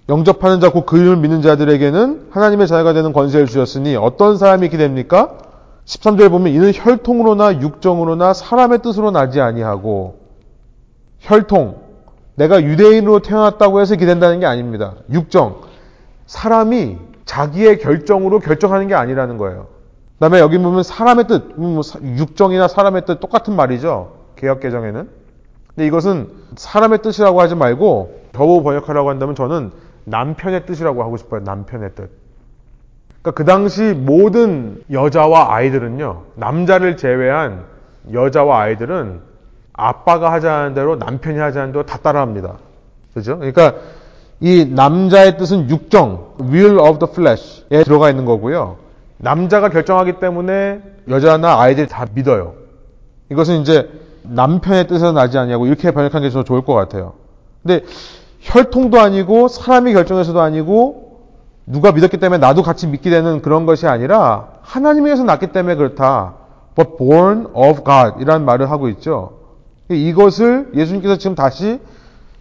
[0.10, 4.78] 영접하는 자 곧 그 이름을 믿는 자들에게는 하나님의 자녀가 되는 권세를 주셨으니 어떤 사람이 이렇게
[4.78, 5.38] 됩니까?
[5.86, 10.23] 13절에 보면 이는 혈통으로나 육정으로나 사람의 뜻으로 나지 아니하고
[11.24, 11.82] 혈통
[12.36, 14.96] 내가 유대인으로 태어났다고 해서 된다는 게 아닙니다.
[15.12, 15.62] 육정
[16.26, 19.68] 사람이 자기의 결정으로 결정하는 게 아니라는 거예요.
[20.16, 24.14] 그 다음에 여기 보면 사람의 뜻, 뭐 육정이나 사람의 뜻 똑같은 말이죠.
[24.36, 25.10] 개혁 개정에는.
[25.68, 29.72] 근데 이것은 사람의 뜻이라고 하지 말고 더우 번역하라고 한다면 저는
[30.06, 31.42] 남편의 뜻이라고 하고 싶어요.
[31.42, 32.10] 남편의 뜻.
[33.22, 37.64] 그러니까 그 당시 모든 여자와 아이들은요, 남자를 제외한
[38.12, 39.33] 여자와 아이들은
[39.74, 42.58] 아빠가 하자는 대로 남편이 하자는 대로 다 따라합니다.
[43.14, 43.38] 그죠?
[43.38, 43.74] 그러니까
[44.40, 48.78] 이 남자의 뜻은 육정, will of the flesh에 들어가 있는 거고요.
[49.18, 52.56] 남자가 결정하기 때문에 여자나 아이들이 다 믿어요.
[53.32, 53.90] 이것은 이제
[54.24, 57.14] 남편의 뜻에서 나지 아니하고 이렇게 번역한 게 더 좋을 것 같아요.
[57.62, 57.86] 근데
[58.42, 61.22] 혈통도 아니고 사람이 결정해서도 아니고
[61.66, 66.36] 누가 믿었기 때문에 나도 같이 믿게 되는 그런 것이 아니라 하나님에서 낳기 때문에 그렇다.
[66.76, 69.43] But born of God 이라는 말을 하고 있죠.
[69.90, 71.80] 이것을 예수님께서 지금 다시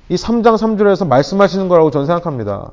[0.09, 2.70] 이 3장 3절에서 말씀하시는 거라고 저는 생각합니다.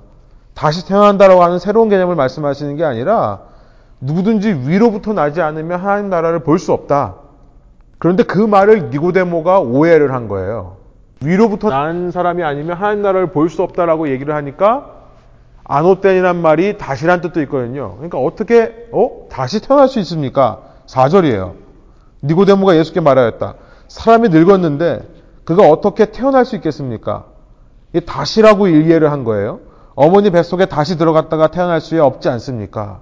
[0.54, 3.40] 다시 태어난다라고 하는 새로운 개념을 말씀하시는 게 아니라
[4.02, 7.16] 누구든지 위로부터 나지 않으면 하나님 나라를 볼 수 없다.
[7.98, 10.78] 그런데 그 말을 니고데모가 오해를 한 거예요.
[11.22, 14.92] 위로부터 난 사람이 아니면 하나님 나라를 볼 수 없다라고 얘기를 하니까
[15.66, 17.94] 아노땐이란 말이 다시란 뜻도 있거든요.
[17.96, 19.28] 그러니까 어떻게 어?
[19.30, 20.60] 다시 태어날 수 있습니까?
[20.88, 21.54] 4절이에요.
[22.24, 23.54] 니고데모가 예수께 말하였다.
[23.90, 25.02] 사람이 늙었는데
[25.44, 27.26] 그가 어떻게 태어날 수 있겠습니까?
[27.94, 29.60] 이 다시라고 이해를 한 거예요.
[29.96, 33.02] 어머니 뱃속에 다시 들어갔다가 태어날 수 없지 않습니까?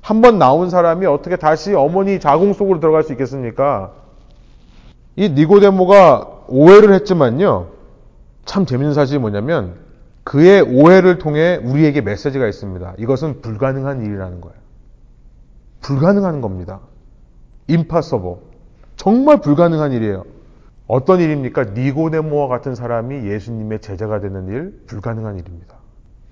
[0.00, 3.92] 한 번 나온 사람이 어떻게 다시 어머니 자궁 속으로 들어갈 수 있겠습니까?
[5.16, 7.68] 이 니고데모가 오해를 했지만요.
[8.44, 9.74] 참 재밌는 사실이 뭐냐면
[10.24, 12.94] 그의 오해를 통해 우리에게 메시지가 있습니다.
[12.98, 14.56] 이것은 불가능한 일이라는 거예요.
[15.82, 16.80] 불가능한 겁니다.
[17.68, 18.36] impossible.
[19.02, 20.22] 정말 불가능한 일이에요.
[20.86, 21.64] 어떤 일입니까?
[21.74, 25.74] 니고데모와 같은 사람이 예수님의 제자가 되는 일, 불가능한 일입니다.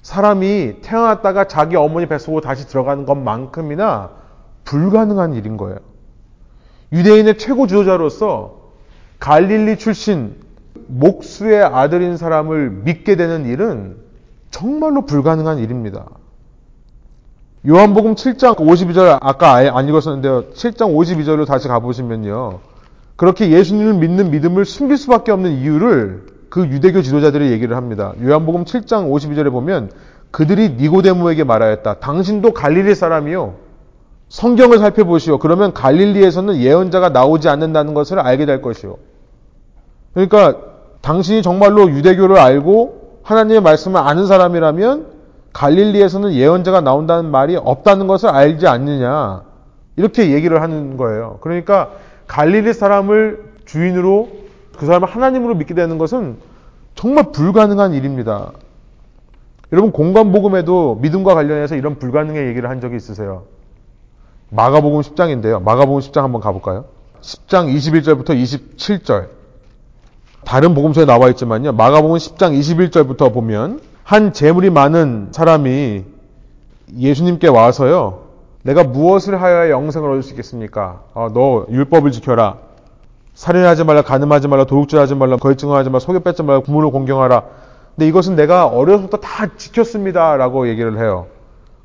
[0.03, 4.11] 사람이 태어났다가 자기 어머니 뱃속으로 다시 들어가는 것만큼이나
[4.63, 5.79] 불가능한 일인 거예요.
[6.93, 8.71] 유대인의 최고 지도자로서
[9.19, 10.37] 갈릴리 출신
[10.87, 13.97] 목수의 아들인 사람을 믿게 되는 일은
[14.53, 16.07] 정말로 불가능한 일입니다.
[17.69, 20.45] 요한복음 7장 52절 아까 아예 안 읽었었는데요.
[20.55, 22.61] 7장 52절로 다시 가보시면요.
[23.17, 28.15] 그렇게 예수님을 믿는 믿음을 숨길 수밖에 없는 이유를 그 유대교 지도자들이 얘기를 합니다.
[28.23, 29.91] 요한복음 7장 52절에 보면
[30.31, 31.95] 그들이 니고데모에게 말하였다.
[31.95, 33.55] 당신도 갈릴리 사람이요.
[34.31, 35.39] 성경을 살펴보시오.
[35.39, 38.97] 그러면 갈릴리에서는 예언자가 나오지 않는다는 것을 알게 될 것이요.
[40.15, 40.57] 그러니까
[41.03, 45.20] 당신이 정말로 유대교를 알고 하나님의 말씀을 아는 사람이라면
[45.53, 49.43] 갈릴리에서는 예언자가 나온다는 말이 없다는 것을 알지 않느냐.
[49.97, 51.39] 이렇게 얘기를 하는 거예요.
[51.41, 51.91] 그러니까
[52.27, 54.31] 갈릴리 사람을 주인으로
[54.77, 56.39] 그 사람을 하나님으로 믿게 되는 것은
[56.95, 58.53] 정말 불가능한 일입니다.
[59.73, 63.45] 여러분 공간복음에도 믿음과 관련해서 이런 불가능의 얘기를 한 적이 있으세요?
[64.51, 65.63] 마가복음 10장인데요.
[65.63, 66.87] 마가복음 10장 한번 가볼까요?
[67.21, 69.29] 10장 21절부터 27절.
[70.45, 71.73] 다른 복음서에 나와 있지만요.
[71.73, 73.81] 마가복음 10장 21절부터 보면
[74.11, 76.03] 한 재물이 많은 사람이
[76.99, 78.23] 예수님께 와서요.
[78.63, 81.05] 내가 무엇을 하여야 영생을 얻을 수 있겠습니까?
[81.15, 82.57] 어, 너 율법을 지켜라.
[83.35, 87.45] 살인하지 말라, 가늠하지 말라, 도둑질하지 말라, 거짓증언하지 말라, 속여 뺏지 말라, 부모를 공경하라.
[87.95, 91.29] 근데 이것은 내가 어려서부터 다 지켰습니다 라고 얘기를 해요.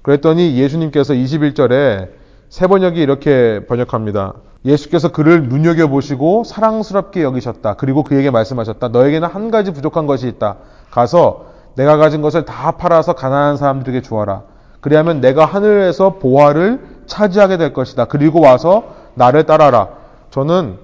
[0.01, 2.09] 그랬더니 예수님께서 21절에
[2.49, 4.33] 세 번역이 이렇게 번역합니다.
[4.65, 7.75] 예수께서 그를 눈여겨보시고 사랑스럽게 여기셨다.
[7.75, 8.87] 그리고 그에게 말씀하셨다.
[8.87, 10.55] 너에게는 한 가지 부족한 것이 있다.
[10.89, 14.43] 가서 내가 가진 것을 다 팔아서 가난한 사람들에게 주어라.
[14.81, 18.05] 그리하면 내가 하늘에서 보화를 차지하게 될 것이다.
[18.05, 19.89] 그리고 와서 나를 따라라.
[20.29, 20.77] 저는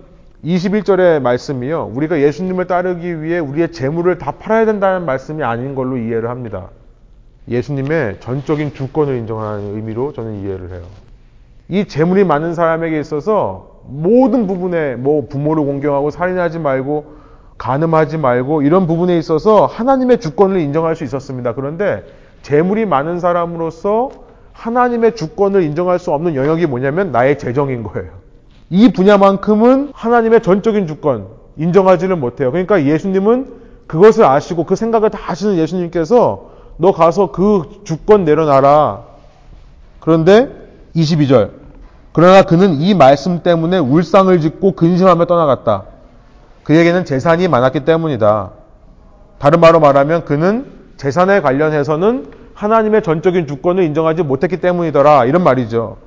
[0.44, 1.92] 21절의 말씀이요.
[1.94, 6.70] 우리가 예수님을 따르기 위해 우리의 재물을 다 팔아야 된다는 말씀이 아닌 걸로 이해를 합니다.
[7.48, 10.82] 예수님의 전적인 주권을 인정하는 의미로 저는 이해를 해요.
[11.70, 17.21] 이 재물이 많은 사람에게 있어서 모든 부분에 뭐 부모를 공경하고 살인하지 말고
[17.62, 21.54] 가늠하지 말고 이런 부분에 있어서 하나님의 주권을 인정할 수 있었습니다.
[21.54, 22.04] 그런데
[22.42, 24.10] 재물이 많은 사람으로서
[24.52, 28.10] 하나님의 주권을 인정할 수 없는 영역이 뭐냐면 나의 재정인 거예요.
[28.72, 32.50] 이 분야만큼은 하나님의 전적인 주권 인정하지는 못해요.
[32.50, 33.54] 그러니까 예수님은
[33.86, 39.04] 그것을 아시고 그 생각을 다 하시는 예수님께서 너 가서 그 주권 내려놔라.
[40.00, 40.50] 그런데
[40.96, 41.52] 22절.
[42.12, 45.91] 그러나 그는 이 말씀 때문에 울상을 짓고 근심하며 떠나갔다.
[46.64, 48.52] 그에게는 재산이 많았기 때문이다.
[49.40, 50.66] 다른 말로 말하면 그는
[50.98, 55.26] 재산에 관련해서는 하나님의 전적인 주권을 인정하지 못했기 때문이더라.
[55.26, 55.98] 이런 말이죠.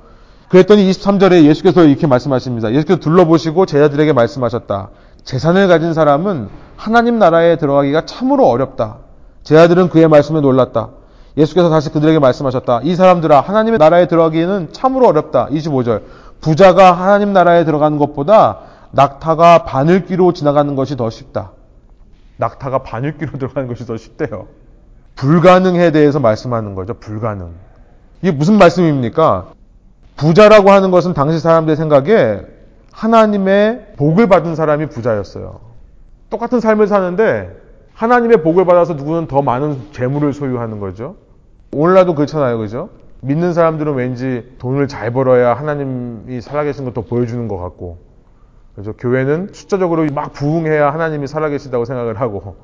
[0.49, 2.71] 그랬더니 23절에 예수께서 이렇게 말씀하십니다.
[2.71, 4.89] 예수께서 둘러보시고 제자들에게 말씀하셨다.
[5.23, 8.97] 재산을 가진 사람은 하나님 나라에 들어가기가 참으로 어렵다.
[9.43, 10.89] 제자들은 그의 말씀에 놀랐다.
[11.37, 12.81] 예수께서 다시 그들에게 말씀하셨다.
[12.83, 15.47] 이 사람들아, 하나님의 나라에 들어가기는 참으로 어렵다.
[15.47, 16.03] 25절.
[16.39, 18.59] 부자가 하나님 나라에 들어가는 것보다
[18.95, 21.51] 낙타가 바늘귀로 지나가는 것이 더 쉽다.
[22.37, 24.47] 낙타가 바늘귀로 들어가는 것이 더 쉽대요.
[25.15, 26.93] 불가능에 대해서 말씀하는 거죠.
[26.93, 27.51] 불가능.
[28.21, 29.51] 이게 무슨 말씀입니까?
[30.15, 32.39] 부자라고 하는 것은 당시 사람들의 생각에
[32.93, 35.59] 하나님의 복을 받은 사람이 부자였어요.
[36.29, 37.53] 똑같은 삶을 사는데
[37.93, 41.17] 하나님의 복을 받아서 누구는 더 많은 재물을 소유하는 거죠.
[41.73, 42.57] 오늘날도 그렇잖아요.
[42.59, 42.89] 그죠?
[43.19, 48.04] 믿는 사람들은 왠지 돈을 잘 벌어야 하나님이 살아계신 걸 더 보여주는 것 같고.
[48.75, 48.93] 그죠?
[48.93, 52.55] 교회는 숫자적으로 막 부흥해야 하나님이 살아계시다고 생각을 하고.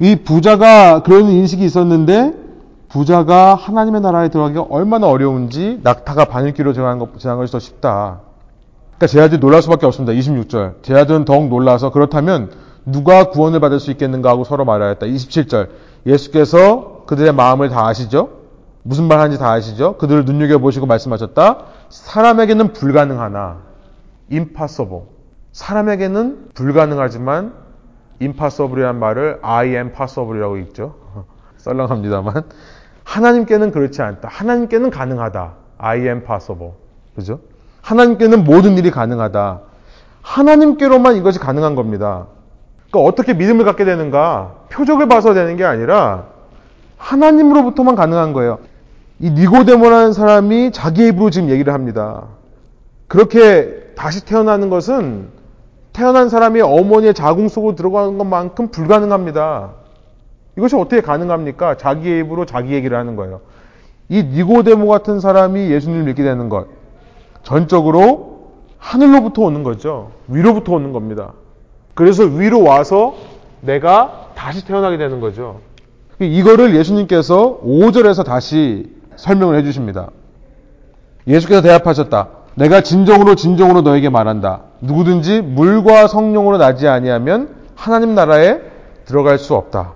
[0.00, 2.34] 이 부자가 그런 인식이 있었는데
[2.88, 8.20] 부자가 하나님의 나라에 들어가기가 얼마나 어려운지 낙타가 바늘길로 지나는 것, 지나는 것이 더 쉽다.
[8.88, 10.12] 그러니까 제자들이 놀랄 수밖에 없습니다.
[10.12, 10.82] 26절.
[10.82, 12.50] 제자들은 더욱 놀라서 그렇다면
[12.84, 15.06] 누가 구원을 받을 수 있겠는가 하고 서로 말하였다.
[15.06, 15.68] 27절.
[16.06, 18.30] 예수께서 그들의 마음을 다 아시죠?
[18.82, 19.96] 무슨 말 하는지 다 아시죠?
[19.98, 21.58] 그들을 눈여겨보시고 말씀하셨다.
[21.90, 23.58] 사람에게는 불가능하나.
[24.30, 25.17] impossible.
[25.52, 27.52] 사람에게는 불가능하지만
[28.20, 30.94] impossible이란 말을 I am possible이라고 읽죠.
[31.58, 32.44] 썰렁합니다만.
[33.04, 34.28] 하나님께는 그렇지 않다.
[34.28, 35.52] 하나님께는 가능하다.
[35.78, 36.72] I am possible.
[37.14, 37.40] 그죠?
[37.80, 39.60] 하나님께는 모든 일이 가능하다.
[40.22, 42.26] 하나님께로만 이것이 가능한 겁니다.
[42.90, 44.54] 그러니까 어떻게 믿음을 갖게 되는가?
[44.70, 46.26] 표적을 봐서 되는 게 아니라
[46.98, 48.58] 하나님으로부터만 가능한 거예요.
[49.20, 52.24] 이 니고데모라는 사람이 자기 입으로 지금 얘기를 합니다.
[53.08, 55.37] 그렇게 다시 태어나는 것은
[55.98, 59.72] 태어난 사람이 어머니의 자궁 속으로 들어가는 것만큼 불가능합니다.
[60.56, 61.76] 이것이 어떻게 가능합니까?
[61.76, 63.40] 자기의 입으로 자기 얘기를 하는 거예요.
[64.08, 66.68] 이 니고데모 같은 사람이 예수님을 믿게 되는 것.
[67.42, 70.12] 전적으로 하늘로부터 오는 거죠.
[70.28, 71.32] 위로부터 오는 겁니다.
[71.94, 73.16] 그래서 위로 와서
[73.60, 75.58] 내가 다시 태어나게 되는 거죠.
[76.20, 80.10] 이거를 예수님께서 5절에서 다시 설명을 해주십니다.
[81.26, 82.37] 예수께서 대답하셨다.
[82.58, 84.62] 내가 진정으로 진정으로 너에게 말한다.
[84.80, 88.60] 누구든지 물과 성령으로 나지 아니하면 하나님 나라에
[89.04, 89.92] 들어갈 수 없다.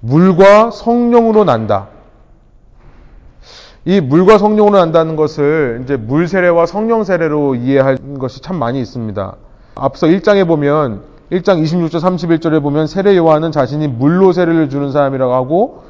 [0.00, 1.88] 물과 성령으로 난다.
[3.84, 9.36] 이 물과 성령으로 난다는 것을 이제 물 세례와 성령 세례로 이해할 것이 참 많이 있습니다.
[9.76, 15.84] 앞서 1장에 보면 1장 26절 31절에 보면 세례 요한은 자신이 물로 세례를 주는 사람이라고 하고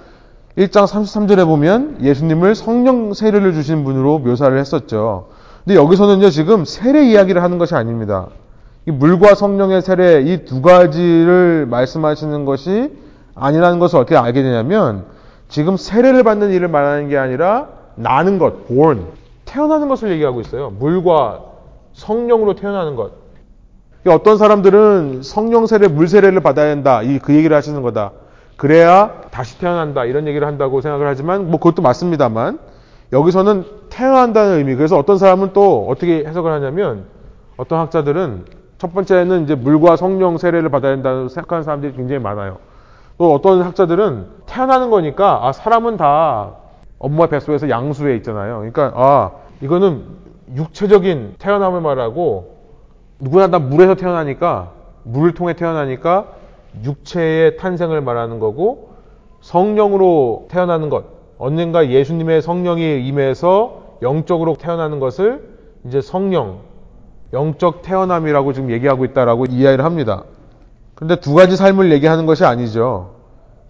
[0.59, 5.29] 1장 33절에 보면 예수님을 성령 세례를 주신 분으로 묘사를 했었죠.
[5.65, 8.27] 근데 여기서는요 지금 세례 이야기를 하는 것이 아닙니다.
[8.87, 12.93] 이 물과 성령의 세례 이 두 가지를 말씀하시는 것이
[13.35, 15.07] 아니라는 것을 어떻게 알게 되냐면
[15.49, 19.07] 지금 세례를 받는 일을 말하는 게 아니라 나는 것, born,
[19.45, 20.71] 태어나는 것을 얘기하고 있어요.
[20.79, 21.41] 물과
[21.95, 23.13] 성령으로 태어나는 것.
[24.07, 27.03] 어떤 사람들은 성령 세례, 물 세례를 받아야 한다.
[27.03, 28.11] 이 그 얘기를 하시는 거다.
[28.57, 30.05] 그래야 다시 태어난다.
[30.05, 32.59] 이런 얘기를 한다고 생각을 하지만 뭐 그것도 맞습니다만
[33.13, 33.65] 여기서는
[33.95, 34.75] 태어난다는 의미.
[34.75, 37.05] 그래서 어떤 사람은 또 어떻게 해석을 하냐면
[37.57, 38.45] 어떤 학자들은
[38.79, 42.59] 첫 번째는 이제 물과 성령 세례를 받아야 된다고 생각하는 사람들이 굉장히 많아요.
[43.19, 46.55] 또 어떤 학자들은 태어나는 거니까 아 사람은 다
[46.99, 48.57] 엄마 뱃속에서 양수에 있잖아요.
[48.57, 49.31] 그러니까 아
[49.61, 50.03] 이거는
[50.57, 52.57] 육체적인 태어남을 말하고
[53.21, 54.73] 누구나 다 물에서 태어나니까
[55.05, 56.27] 물을 통해 태어나니까
[56.83, 58.91] 육체의 탄생을 말하는 거고
[59.41, 61.05] 성령으로 태어나는 것
[61.39, 65.43] 언젠가 예수님의 성령이 임해서 영적으로 태어나는 것을
[65.87, 66.61] 이제 성령
[67.33, 70.23] 영적 태어남이라고 지금 얘기하고 있다라고 이해를 합니다.
[70.95, 73.15] 근데 두 가지 삶을 얘기하는 것이 아니죠.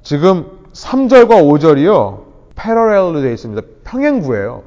[0.02, 2.24] 지금 3절과 5절이요.
[2.56, 3.62] 패러렐로 되어 있습니다.
[3.84, 4.62] 평행구예요.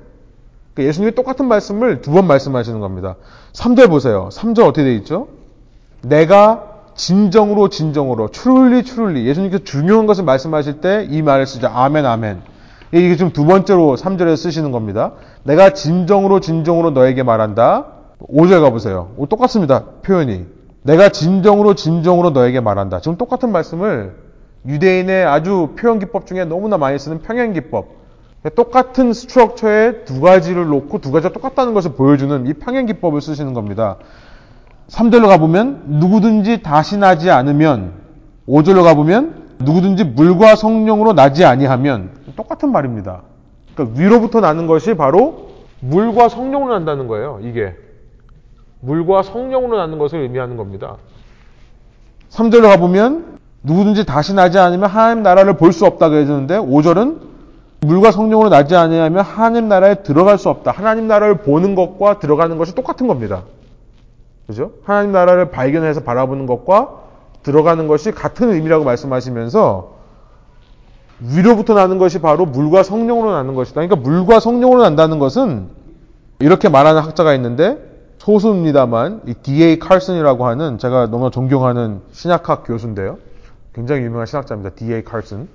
[0.73, 3.15] 그러니까 예수님이 똑같은 말씀을 두 번 말씀하시는 겁니다.
[3.53, 4.29] 3절 보세요.
[4.31, 5.27] 3절 어떻게 되어 있죠?
[6.01, 6.63] 내가
[6.95, 11.67] 진정으로 진정으로 truly truly 예수님께서 중요한 것을 말씀하실 때 이 말을 쓰죠.
[11.67, 12.41] 아멘 아멘.
[12.91, 15.13] 이게 지금 두 번째로 3절에 쓰시는 겁니다.
[15.43, 17.85] 내가 진정으로 진정으로 너에게 말한다.
[18.19, 19.11] 5절 가보세요.
[19.29, 19.83] 똑같습니다.
[20.03, 20.45] 표현이.
[20.83, 23.01] 내가 진정으로 진정으로 너에게 말한다.
[23.01, 24.15] 지금 똑같은 말씀을
[24.65, 27.97] 유대인의 아주 표현 기법 중에 너무나 많이 쓰는 평행 기법.
[28.55, 33.97] 똑같은 스트럭처에 두 가지를 놓고 두 가지가 똑같다는 것을 보여주는 이 평행 기법을 쓰시는 겁니다.
[34.87, 37.91] 3절로 가보면 누구든지 다시 나지 않으면
[38.47, 43.23] 5절로 가보면 누구든지 물과 성령으로 나지 아니하면 똑같은 말입니다.
[43.75, 45.49] 그러니까 위로부터 나는 것이 바로
[45.81, 47.39] 물과 성령으로 난다는 거예요.
[47.43, 47.75] 이게
[48.79, 50.95] 물과 성령으로 나는 것을 의미하는 겁니다.
[52.29, 57.17] 3절로 가보면 누구든지 다시 나지 않으면 하나님 나라를 볼 수 없다고 해주는데 5절은
[57.81, 60.71] 물과 성령으로 나지 아니하면 하나님 나라에 들어갈 수 없다.
[60.71, 63.43] 하나님 나라를 보는 것과 들어가는 것이 똑같은 겁니다.
[64.47, 64.71] 그죠?
[64.83, 67.01] 하나님 나라를 발견해서 바라보는 것과
[67.43, 69.96] 들어가는 것이 같은 의미라고 말씀하시면서
[71.19, 73.81] 위로부터 나는 것이 바로 물과 성령으로 나는 것이다.
[73.81, 75.69] 그러니까 물과 성령으로 난다는 것은
[76.39, 77.79] 이렇게 말하는 학자가 있는데
[78.19, 79.79] 소수입니다만 이 D.A.
[79.79, 83.17] 칼슨이라고 하는 제가 너무 존경하는 신약학 교수인데요.
[83.73, 84.75] 굉장히 유명한 신학자입니다.
[84.75, 85.03] D.A.
[85.03, 85.47] 칼슨.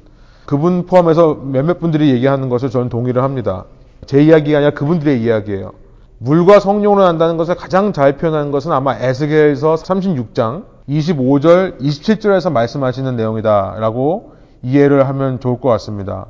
[0.47, 3.65] 그분 포함해서 몇몇 분들이 얘기하는 것을 저는 동의를 합니다.
[4.07, 5.73] 제 이야기가 아니라 그분들의 이야기예요.
[6.19, 14.32] 물과 성령으로 난다는 것을 가장 잘 표현하는 것은 아마 에스겔서 36장 25절, 27절에서 말씀하시는 내용이다라고
[14.63, 16.27] 이해를 하면 좋을 것 같습니다.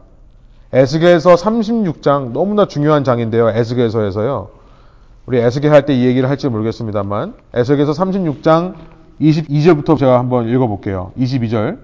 [0.73, 3.51] 에스겔서 36장 너무나 중요한 장인데요.
[3.51, 4.49] 에스겔서에서요.
[5.27, 8.75] 우리 에스겔 할 때 이 얘기를 할지 모르겠습니다만 에스겔서 36장
[9.21, 11.13] 22절부터 제가 한번 읽어볼게요.
[11.19, 11.79] 22절.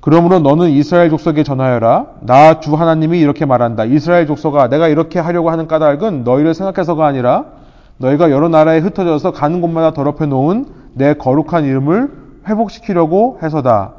[0.00, 2.06] 그러므로 너는 이스라엘 족속에 전하여라.
[2.20, 3.84] 나 주 하나님이 이렇게 말한다.
[3.84, 7.46] 이스라엘 족속아, 내가 이렇게 하려고 하는 까닭은 너희를 생각해서가 아니라
[7.98, 10.64] 너희가 여러 나라에 흩어져서 가는 곳마다 더럽혀 놓은
[10.94, 12.10] 내 거룩한 이름을
[12.48, 13.92] 회복시키려고 해서다.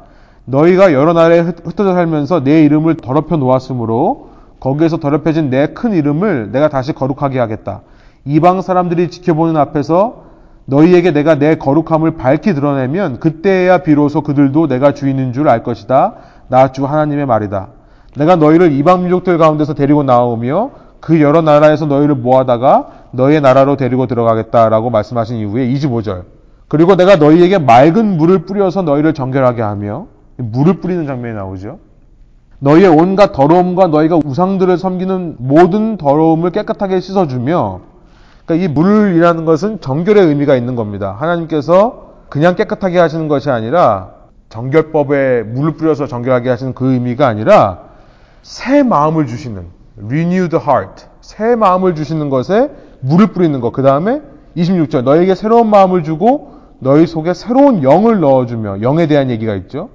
[0.44, 4.30] 너희가 여러 나라에 흩어져 살면서 내 이름을 더럽혀 놓았으므로
[4.60, 7.82] 거기에서 더럽혀진 내 큰 이름을 내가 다시 거룩하게 하겠다.
[8.24, 10.22] 이방 사람들이 지켜보는 앞에서
[10.66, 16.14] 너희에게 내가 내 거룩함을 밝히 드러내면 그때야 비로소 그들도 내가 주인인 줄 알 것이다.
[16.48, 17.68] 나 주 하나님의 말이다.
[18.16, 20.70] 내가 너희를 이방 민족들 가운데서 데리고 나오며
[21.00, 26.22] 그 여러 나라에서 너희를 모아다가 너희의 나라로 데리고 들어가겠다라고 말씀하신 이후에 25절.
[26.68, 30.06] 그리고 내가 너희에게 맑은 물을 뿌려서 너희를 정결하게 하며
[30.36, 31.78] 물을 뿌리는 장면이 나오죠.
[32.58, 37.80] 너희의 온갖 더러움과 너희가 우상들을 섬기는 모든 더러움을 깨끗하게 씻어주며
[38.46, 41.16] 그러니까 이 물이라는 것은 정결의 의미가 있는 겁니다.
[41.18, 44.10] 하나님께서 그냥 깨끗하게 하시는 것이 아니라
[44.48, 47.80] 정결법에 물을 뿌려서 정결하게 하시는 그 의미가 아니라
[48.42, 49.66] 새 마음을 주시는
[50.04, 52.70] renewed heart 새 마음을 주시는 것에
[53.00, 53.72] 물을 뿌리는 것.
[53.72, 54.20] 그 다음에
[54.56, 59.88] 26절 너에게 새로운 마음을 주고 너희 속에 새로운 영을 넣어주며 영에 대한 얘기가 있죠.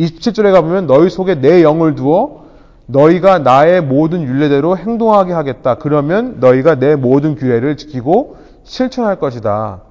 [0.00, 2.44] 27절에 가보면 너희 속에 내 영을 두어
[2.86, 5.76] 너희가 나의 모든 윤례대로 행동하게 하겠다.
[5.76, 9.82] 그러면 너희가 내 모든 규례를 지키고 실천할 것이다.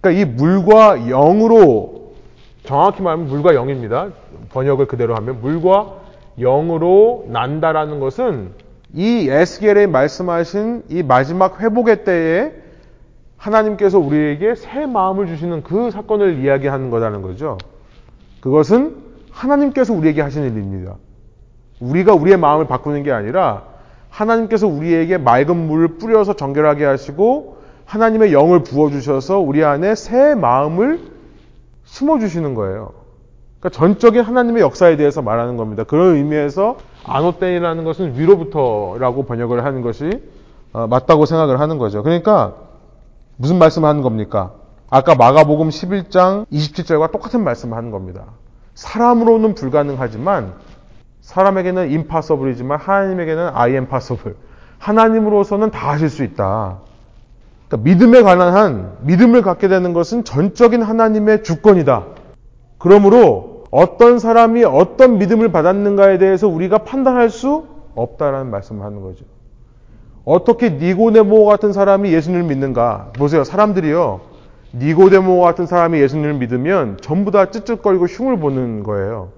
[0.00, 2.12] 그러니까 이 물과 영으로
[2.64, 4.08] 정확히 말하면 물과 영입니다.
[4.50, 5.94] 번역을 그대로 하면 물과
[6.38, 8.50] 영으로 난다라는 것은
[8.92, 12.52] 이 에스겔에 말씀하신 이 마지막 회복의 때에
[13.36, 17.58] 하나님께서 우리에게 새 마음을 주시는 그 사건을 이야기하는 거라는 거죠.
[18.40, 20.94] 그것은 하나님께서 우리에게 하시는 일입니다.
[21.80, 23.64] 우리가 우리의 마음을 바꾸는 게 아니라
[24.08, 31.00] 하나님께서 우리에게 맑은 물을 뿌려서 정결하게 하시고 하나님의 영을 부어주셔서 우리 안에 새 마음을
[31.84, 32.92] 심어주시는 거예요.
[33.58, 35.84] 그러니까 전적인 하나님의 역사에 대해서 말하는 겁니다.
[35.84, 40.22] 그런 의미에서 아노땡이라는 것은 위로부터라고 번역을 하는 것이
[40.72, 42.02] 어, 맞다고 생각을 하는 거죠.
[42.02, 42.54] 그러니까
[43.36, 44.52] 무슨 말씀을 하는 겁니까?
[44.88, 48.26] 아까 마가복음 11장 27절과 똑같은 말씀을 하는 겁니다.
[48.74, 50.54] 사람으로는 불가능하지만
[51.20, 54.36] 사람에게는 impossible이지만 하나님에게는 possible.
[54.78, 56.78] 하나님으로서는 다 하실 수 있다.
[57.68, 62.04] 그러니까 믿음에 관한 한 믿음을 갖게 되는 것은 전적인 하나님의 주권이다.
[62.78, 67.64] 그러므로 어떤 사람이 어떤 믿음을 받았는가에 대해서 우리가 판단할 수
[67.94, 69.24] 없다라는 말씀을 하는 거죠.
[70.24, 73.12] 어떻게 니고데모 같은 사람이 예수님을 믿는가?
[73.14, 73.44] 보세요.
[73.44, 74.20] 사람들이요.
[74.76, 79.30] 니고데모 같은 사람이 예수님을 믿으면 전부 다 쯧쯧거리고 흉을 보는 거예요.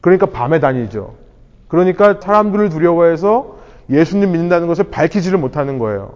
[0.00, 1.14] 그러니까 밤에 다니죠.
[1.68, 3.56] 그러니까 사람들을 두려워해서
[3.90, 6.14] 예수님 믿는다는 것을 밝히지를 못하는 거예요.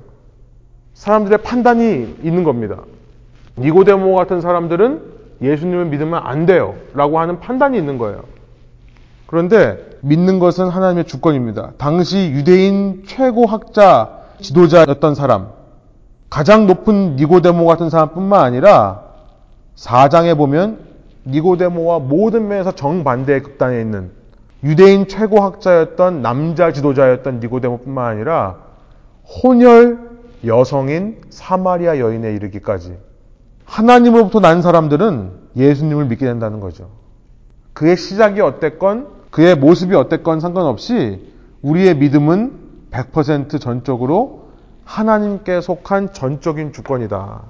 [0.94, 2.82] 사람들의 판단이 있는 겁니다.
[3.58, 5.02] 니고데모 같은 사람들은
[5.42, 6.74] 예수님을 믿으면 안 돼요.
[6.94, 8.22] 라고 하는 판단이 있는 거예요.
[9.26, 11.72] 그런데 믿는 것은 하나님의 주권입니다.
[11.78, 15.48] 당시 유대인 최고 학자, 지도자였던 사람,
[16.30, 19.02] 가장 높은 니고데모 같은 사람뿐만 아니라
[19.76, 20.78] 4장에 보면
[21.26, 24.10] 니고데모와 모든 면에서 정반대의 극단에 있는
[24.64, 28.56] 유대인 최고 학자였던 남자 지도자였던 니고데모뿐만 아니라
[29.42, 29.98] 혼혈
[30.44, 32.96] 여성인 사마리아 여인에 이르기까지
[33.64, 36.90] 하나님으로부터 난 사람들은 예수님을 믿게 된다는 거죠.
[37.72, 42.52] 그의 시작이 어땠건 그의 모습이 어땠건 상관없이 우리의 믿음은
[42.90, 44.45] 100% 전적으로
[44.86, 47.42] 하나님께 속한 전적인 주권이다.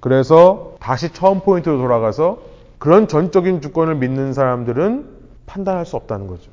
[0.00, 2.38] 그래서 다시 처음 포인트로 돌아가서
[2.78, 6.50] 그런 전적인 주권을 믿는 사람들은 판단할 수 없다는 거죠.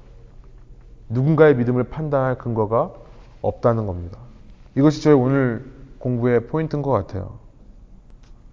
[1.10, 2.92] 누군가의 믿음을 판단할 근거가
[3.42, 4.18] 없다는 겁니다.
[4.76, 5.66] 이것이 저희 오늘
[6.00, 7.38] 공부의 포인트인 것 같아요.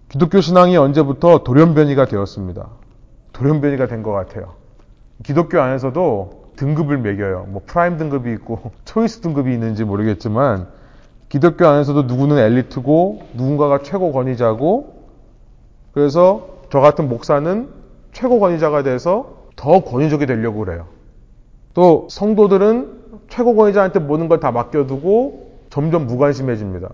[0.09, 2.67] 기독교 신앙이 언제부터 돌연변이가 되었습니다.
[3.31, 4.53] 돌연변이가 된 것 같아요.
[5.23, 7.45] 기독교 안에서도 등급을 매겨요.
[7.49, 10.67] 뭐 prime 등급이 있고 choice 등급이 있는지 모르겠지만
[11.33, 15.01] 기독교 안에서도 누구는 엘리트고 누군가가 최고 권위자고
[15.91, 17.69] 그래서 저 같은 목사는
[18.11, 20.85] 최고 권위자가 돼서 더 권위적이 되려고 그래요.
[21.73, 26.89] 또 성도들은 최고 권위자한테 모든 걸 다 맡겨두고 점점 무관심해집니다.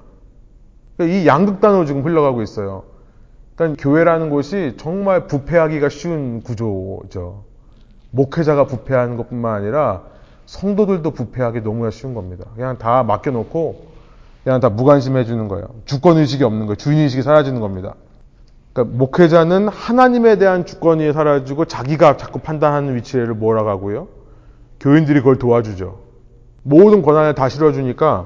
[1.01, 2.83] 이 양극단으로 지금 흘러가고 있어요.
[3.57, 7.43] 그러니까 교회라는 곳이 정말 부패하기가 쉬운 구조죠.
[8.11, 10.03] 목회자가 부패하는 것뿐만 아니라
[10.45, 12.45] 성도들도 부패하기 너무나 쉬운 겁니다.
[12.55, 13.88] 그냥 다 맡겨놓고
[14.49, 15.67] 그냥 다 무관심해 주는 거예요.
[15.85, 16.75] 주권 의식이 없는 거예요.
[16.75, 17.93] 주인 의식이 사라지는 겁니다.
[18.73, 24.07] 그러니까 목회자는 하나님에 대한 주권이 사라지고 자기가 자꾸 판단하는 위치를 몰아가고요.
[24.79, 25.99] 교인들이 그걸 도와주죠.
[26.63, 28.25] 모든 권한을 다 실어주니까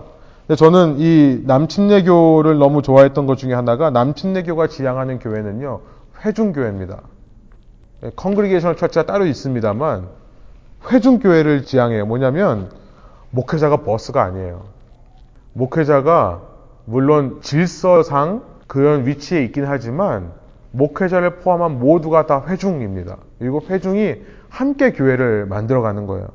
[0.56, 5.82] 저는 이 남침례교를 너무 좋아했던 것 중에 하나가 남침례교가 지향하는 교회는요
[6.24, 7.02] 회중교회입니다.
[8.16, 10.08] Congregational Church가 따로 있습니다만
[10.90, 12.06] 회중교회를 지향해요.
[12.06, 12.70] 뭐냐면
[13.32, 14.73] 목회자가 보스가 아니에요.
[15.54, 16.42] 목회자가
[16.86, 20.32] 물론 질서상 그런 위치에 있긴 하지만
[20.72, 23.18] 목회자를 포함한 모두가 다 회중입니다.
[23.40, 24.16] 그리고 회중이
[24.50, 26.28] 함께 교회를 만들어가는 거예요.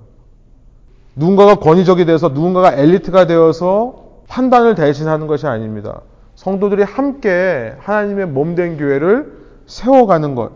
[1.16, 6.03] 누군가가 권위적이 돼서 누군가가 엘리트가 되어서 판단을 대신하는 것이 아닙니다.
[6.37, 10.53] 성도들이 함께 하나님의 몸 된 교회를 세워가는 것.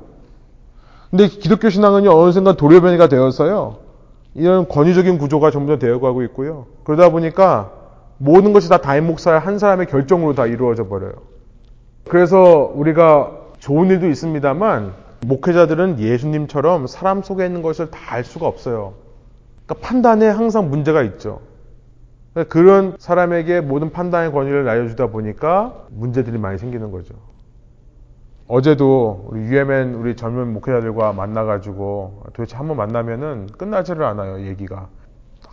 [1.10, 3.78] 근데 기독교 신앙은요, 어느 순간 도료변이가 되어서요,
[4.34, 6.66] 이런 권위적인 구조가 점점 되어가고 있고요.
[6.84, 7.72] 그러다 보니까
[8.22, 11.12] 모든 것이 다 다임 목사의 한 사람의 결정으로 다 이루어져 버려요.
[12.08, 14.92] 그래서 우리가 좋은 일도 있습니다만
[15.26, 18.92] 목회자들은 예수님처럼 사람 속에 있는 것을 다 알 수가 없어요.
[19.64, 21.40] 그러니까 판단에 항상 문제가 있죠.
[22.48, 27.14] 그런 사람에게 모든 판단의 권위를 날려주다 보니까 문제들이 많이 생기는 거죠.
[28.46, 34.88] 어제도 우리 UMN 우리 젊은 목회자들과 만나가지고 도대체 한번 만나면은 끝나지를 않아요, 얘기가.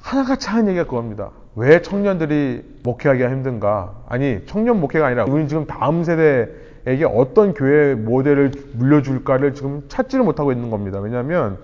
[0.01, 1.31] 하나같이 하는 얘기가 그겁니다.
[1.55, 3.93] 왜 청년들이 목회하기가 힘든가?
[4.07, 10.51] 아니, 청년 목회가 아니라 우리는 지금 다음 세대에게 어떤 교회 모델을 물려줄까를 지금 찾지를 못하고
[10.51, 10.99] 있는 겁니다.
[10.99, 11.57] 왜냐하면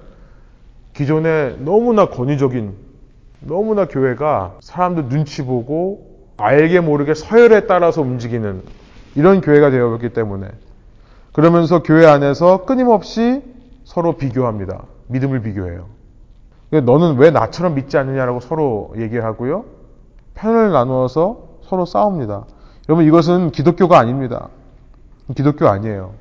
[0.93, 2.73] 기존에 너무나 권위적인,
[3.41, 8.61] 너무나 교회가 사람들 눈치 보고 알게 모르게 서열에 따라서 움직이는
[9.15, 10.47] 이런 교회가 되어있기 때문에
[11.31, 13.41] 그러면서 교회 안에서 끊임없이
[13.83, 14.83] 서로 비교합니다.
[15.07, 15.94] 믿음을 비교해요.
[16.81, 19.65] 너는 왜 나처럼 믿지 않느냐라고 서로 얘기하고요.
[20.35, 22.45] 편을 나누어서 서로 싸웁니다.
[22.89, 24.49] 여러분 이것은 기독교가 아닙니다.
[25.35, 26.13] 기독교 아니에요.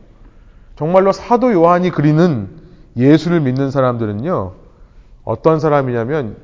[0.77, 2.49] 정말로 사도 요한이 그리는
[2.97, 4.53] 예수를 믿는 사람들은요.
[5.25, 6.37] 어떤 사람이냐면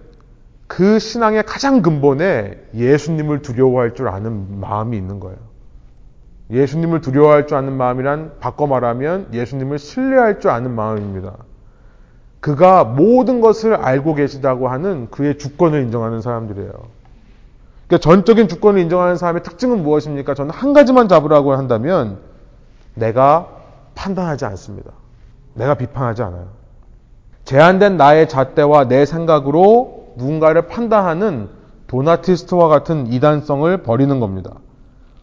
[0.66, 5.36] 그 신앙의 가장 근본에 예수님을 두려워할 줄 아는 마음이 있는 거예요.
[6.50, 11.36] 예수님을 두려워할 줄 아는 마음이란 바꿔 말하면 예수님을 신뢰할 줄 아는 마음입니다.
[12.40, 16.72] 그가 모든 것을 알고 계시다고 하는 그의 주권을 인정하는 사람들이에요.
[17.86, 20.34] 그러니까 전적인 주권을 인정하는 사람의 특징은 무엇입니까?
[20.34, 22.18] 저는 한 가지만 잡으라고 한다면
[22.94, 23.48] 내가
[23.94, 24.92] 판단하지 않습니다.
[25.54, 26.48] 내가 비판하지 않아요.
[27.44, 31.48] 제한된 나의 잣대와 내 생각으로 누군가를 판단하는
[31.88, 34.52] 도나티스트와 같은 이단성을 버리는 겁니다.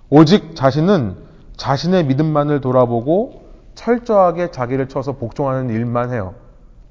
[0.10, 1.16] 오직 자신은
[1.56, 3.44] 자신의 믿음만을 돌아보고
[3.76, 6.34] 철저하게 자기를 쳐서 복종하는 일만 해요.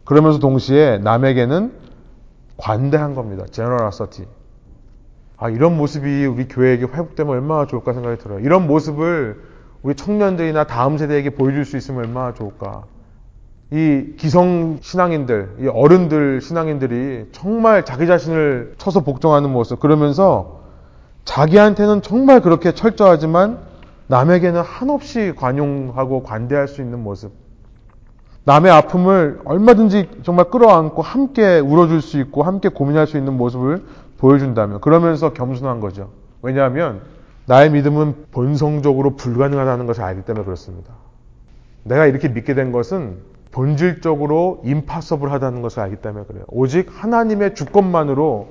[0.07, 1.73] 그러면서 동시에 남에게는
[2.57, 3.45] 관대한 겁니다.
[3.51, 4.25] 제너러서티.
[5.37, 8.39] 아, 이런 모습이 우리 교회에게 회복되면 얼마나 좋을까 생각이 들어요.
[8.39, 9.43] 이런 모습을
[9.83, 12.85] 우리 청년들이나 다음 세대에게 보여줄 수 있으면 얼마나 좋을까.
[13.73, 20.61] 이 기성 신앙인들, 이 어른들 신앙인들이 정말 자기 자신을 쳐서 복종하는 모습, 그러면서
[21.25, 23.59] 자기한테는 정말 그렇게 철저하지만
[24.07, 27.46] 남에게는 한없이 관용하고 관대할 수 있는 모습.
[28.47, 33.85] 남의 아픔을 얼마든지 정말 끌어안고 함께 울어줄 수 있고 함께 고민할 수 있는 모습을
[34.19, 36.11] 보여준다면 그러면서 겸손한 거죠.
[36.43, 37.01] 왜냐하면
[37.47, 40.95] 나의 믿음은 본성적으로 불가능하다는 것을 알기 때문에 그렇습니다.
[41.83, 43.19] 내가 이렇게 믿게 된 것은
[43.51, 46.45] 본질적으로 임파서블 하다는 것을 알기 때문에 그래요.
[46.47, 48.49] 오직 하나님의 주권만으로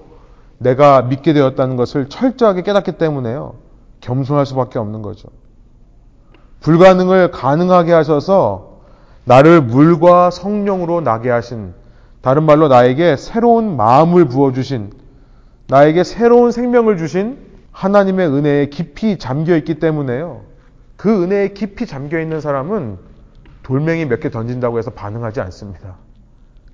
[0.57, 3.55] 내가 믿게 되었다는 것을 철저하게 깨닫기 때문에요.
[4.01, 5.29] 겸손할 수밖에 없는 거죠.
[6.59, 8.74] 불가능을 가능하게 하셔서
[9.25, 11.73] 나를 물과 성령으로 나게 하신
[12.21, 14.91] 다른 말로 나에게 새로운 마음을 부어 주신
[15.67, 17.37] 나에게 새로운 생명을 주신
[17.71, 20.41] 하나님의 은혜에 깊이 잠겨 있기 때문에요.
[20.95, 22.97] 그 은혜에 깊이 잠겨 있는 사람은
[23.63, 25.95] 돌멩이 몇 개 던진다고 해서 반응하지 않습니다.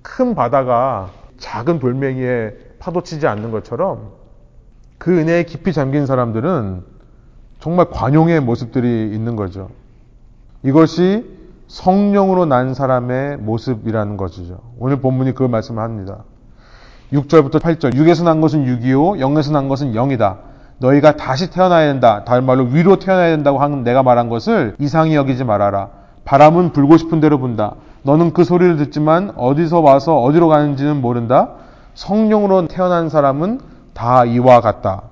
[0.02, 4.12] 큰 바다가 작은 돌멩이에 파도치지 않는 것처럼
[4.98, 6.84] 그 은혜에 깊이 잠긴 사람들은
[7.60, 9.70] 정말 관용의 모습들이 있는 거죠.
[10.62, 11.41] 이것이
[11.72, 14.58] 성령으로 난 사람의 모습이라는 것이죠.
[14.78, 16.24] 오늘 본문이 그 말씀을 합니다.
[17.14, 17.94] 6절부터 8절.
[17.94, 19.18] 6에서 난 것은 6이요.
[19.18, 20.36] 0에서 난 것은 0이다.
[20.76, 22.24] 너희가 다시 태어나야 된다.
[22.24, 25.88] 다른 말로 위로 태어나야 된다고 하는 내가 말한 것을 이상히 여기지 말아라.
[26.26, 27.76] 바람은 불고 싶은 대로 분다.
[28.02, 31.52] 너는 그 소리를 듣지만 어디서 와서 어디로 가는지는 모른다.
[31.94, 33.60] 성령으로 태어난 사람은
[33.94, 35.04] 다 이와 같다.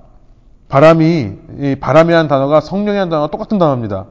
[0.69, 4.05] 바람이 이 바람이라는 단어가 성령이라는 단어가 똑같은 단어입니다.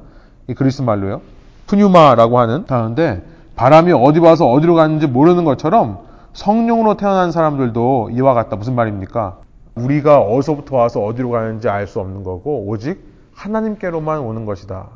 [0.47, 1.21] 이 그리스 말로요.
[1.70, 3.24] 푸뉴마라고 하는 단어인데
[3.55, 5.99] 바람이 어디 와서 어디로 가는지 모르는 것처럼
[6.34, 8.55] 성령으로 태어난 사람들도 이와 같다.
[8.55, 9.38] 무슨 말입니까?
[9.76, 13.03] 우리가 어디서부터 와서 어디로 가는지 알 수 없는 거고 오직
[13.36, 14.88] 하나님께로만 오는 것이다.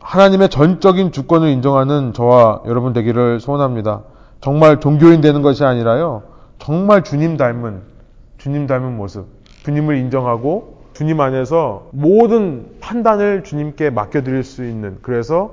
[0.00, 4.02] 하나님의 전적인 주권을 인정하는 저와 여러분 되기를 소원합니다.
[4.40, 6.22] 정말 종교인 되는 것이 아니라요.
[6.58, 7.82] 정말 주님 닮은
[8.38, 9.26] 주님 닮은 모습.
[9.64, 15.50] 주님을 인정하고 주님 안에서 모든 판단을 주님께 맡겨드릴 수 있는 그래서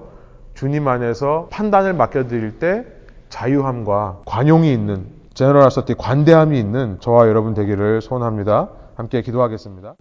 [0.57, 2.83] 주님 안에서 판단을 맡겨드릴 때
[3.29, 5.05] 자유함과 관용이 있는
[5.35, 8.69] 제너럴 서티 관대함이 있는 저와 여러분 되기를 소원합니다.
[8.95, 9.93] 함께 기도하겠습니다.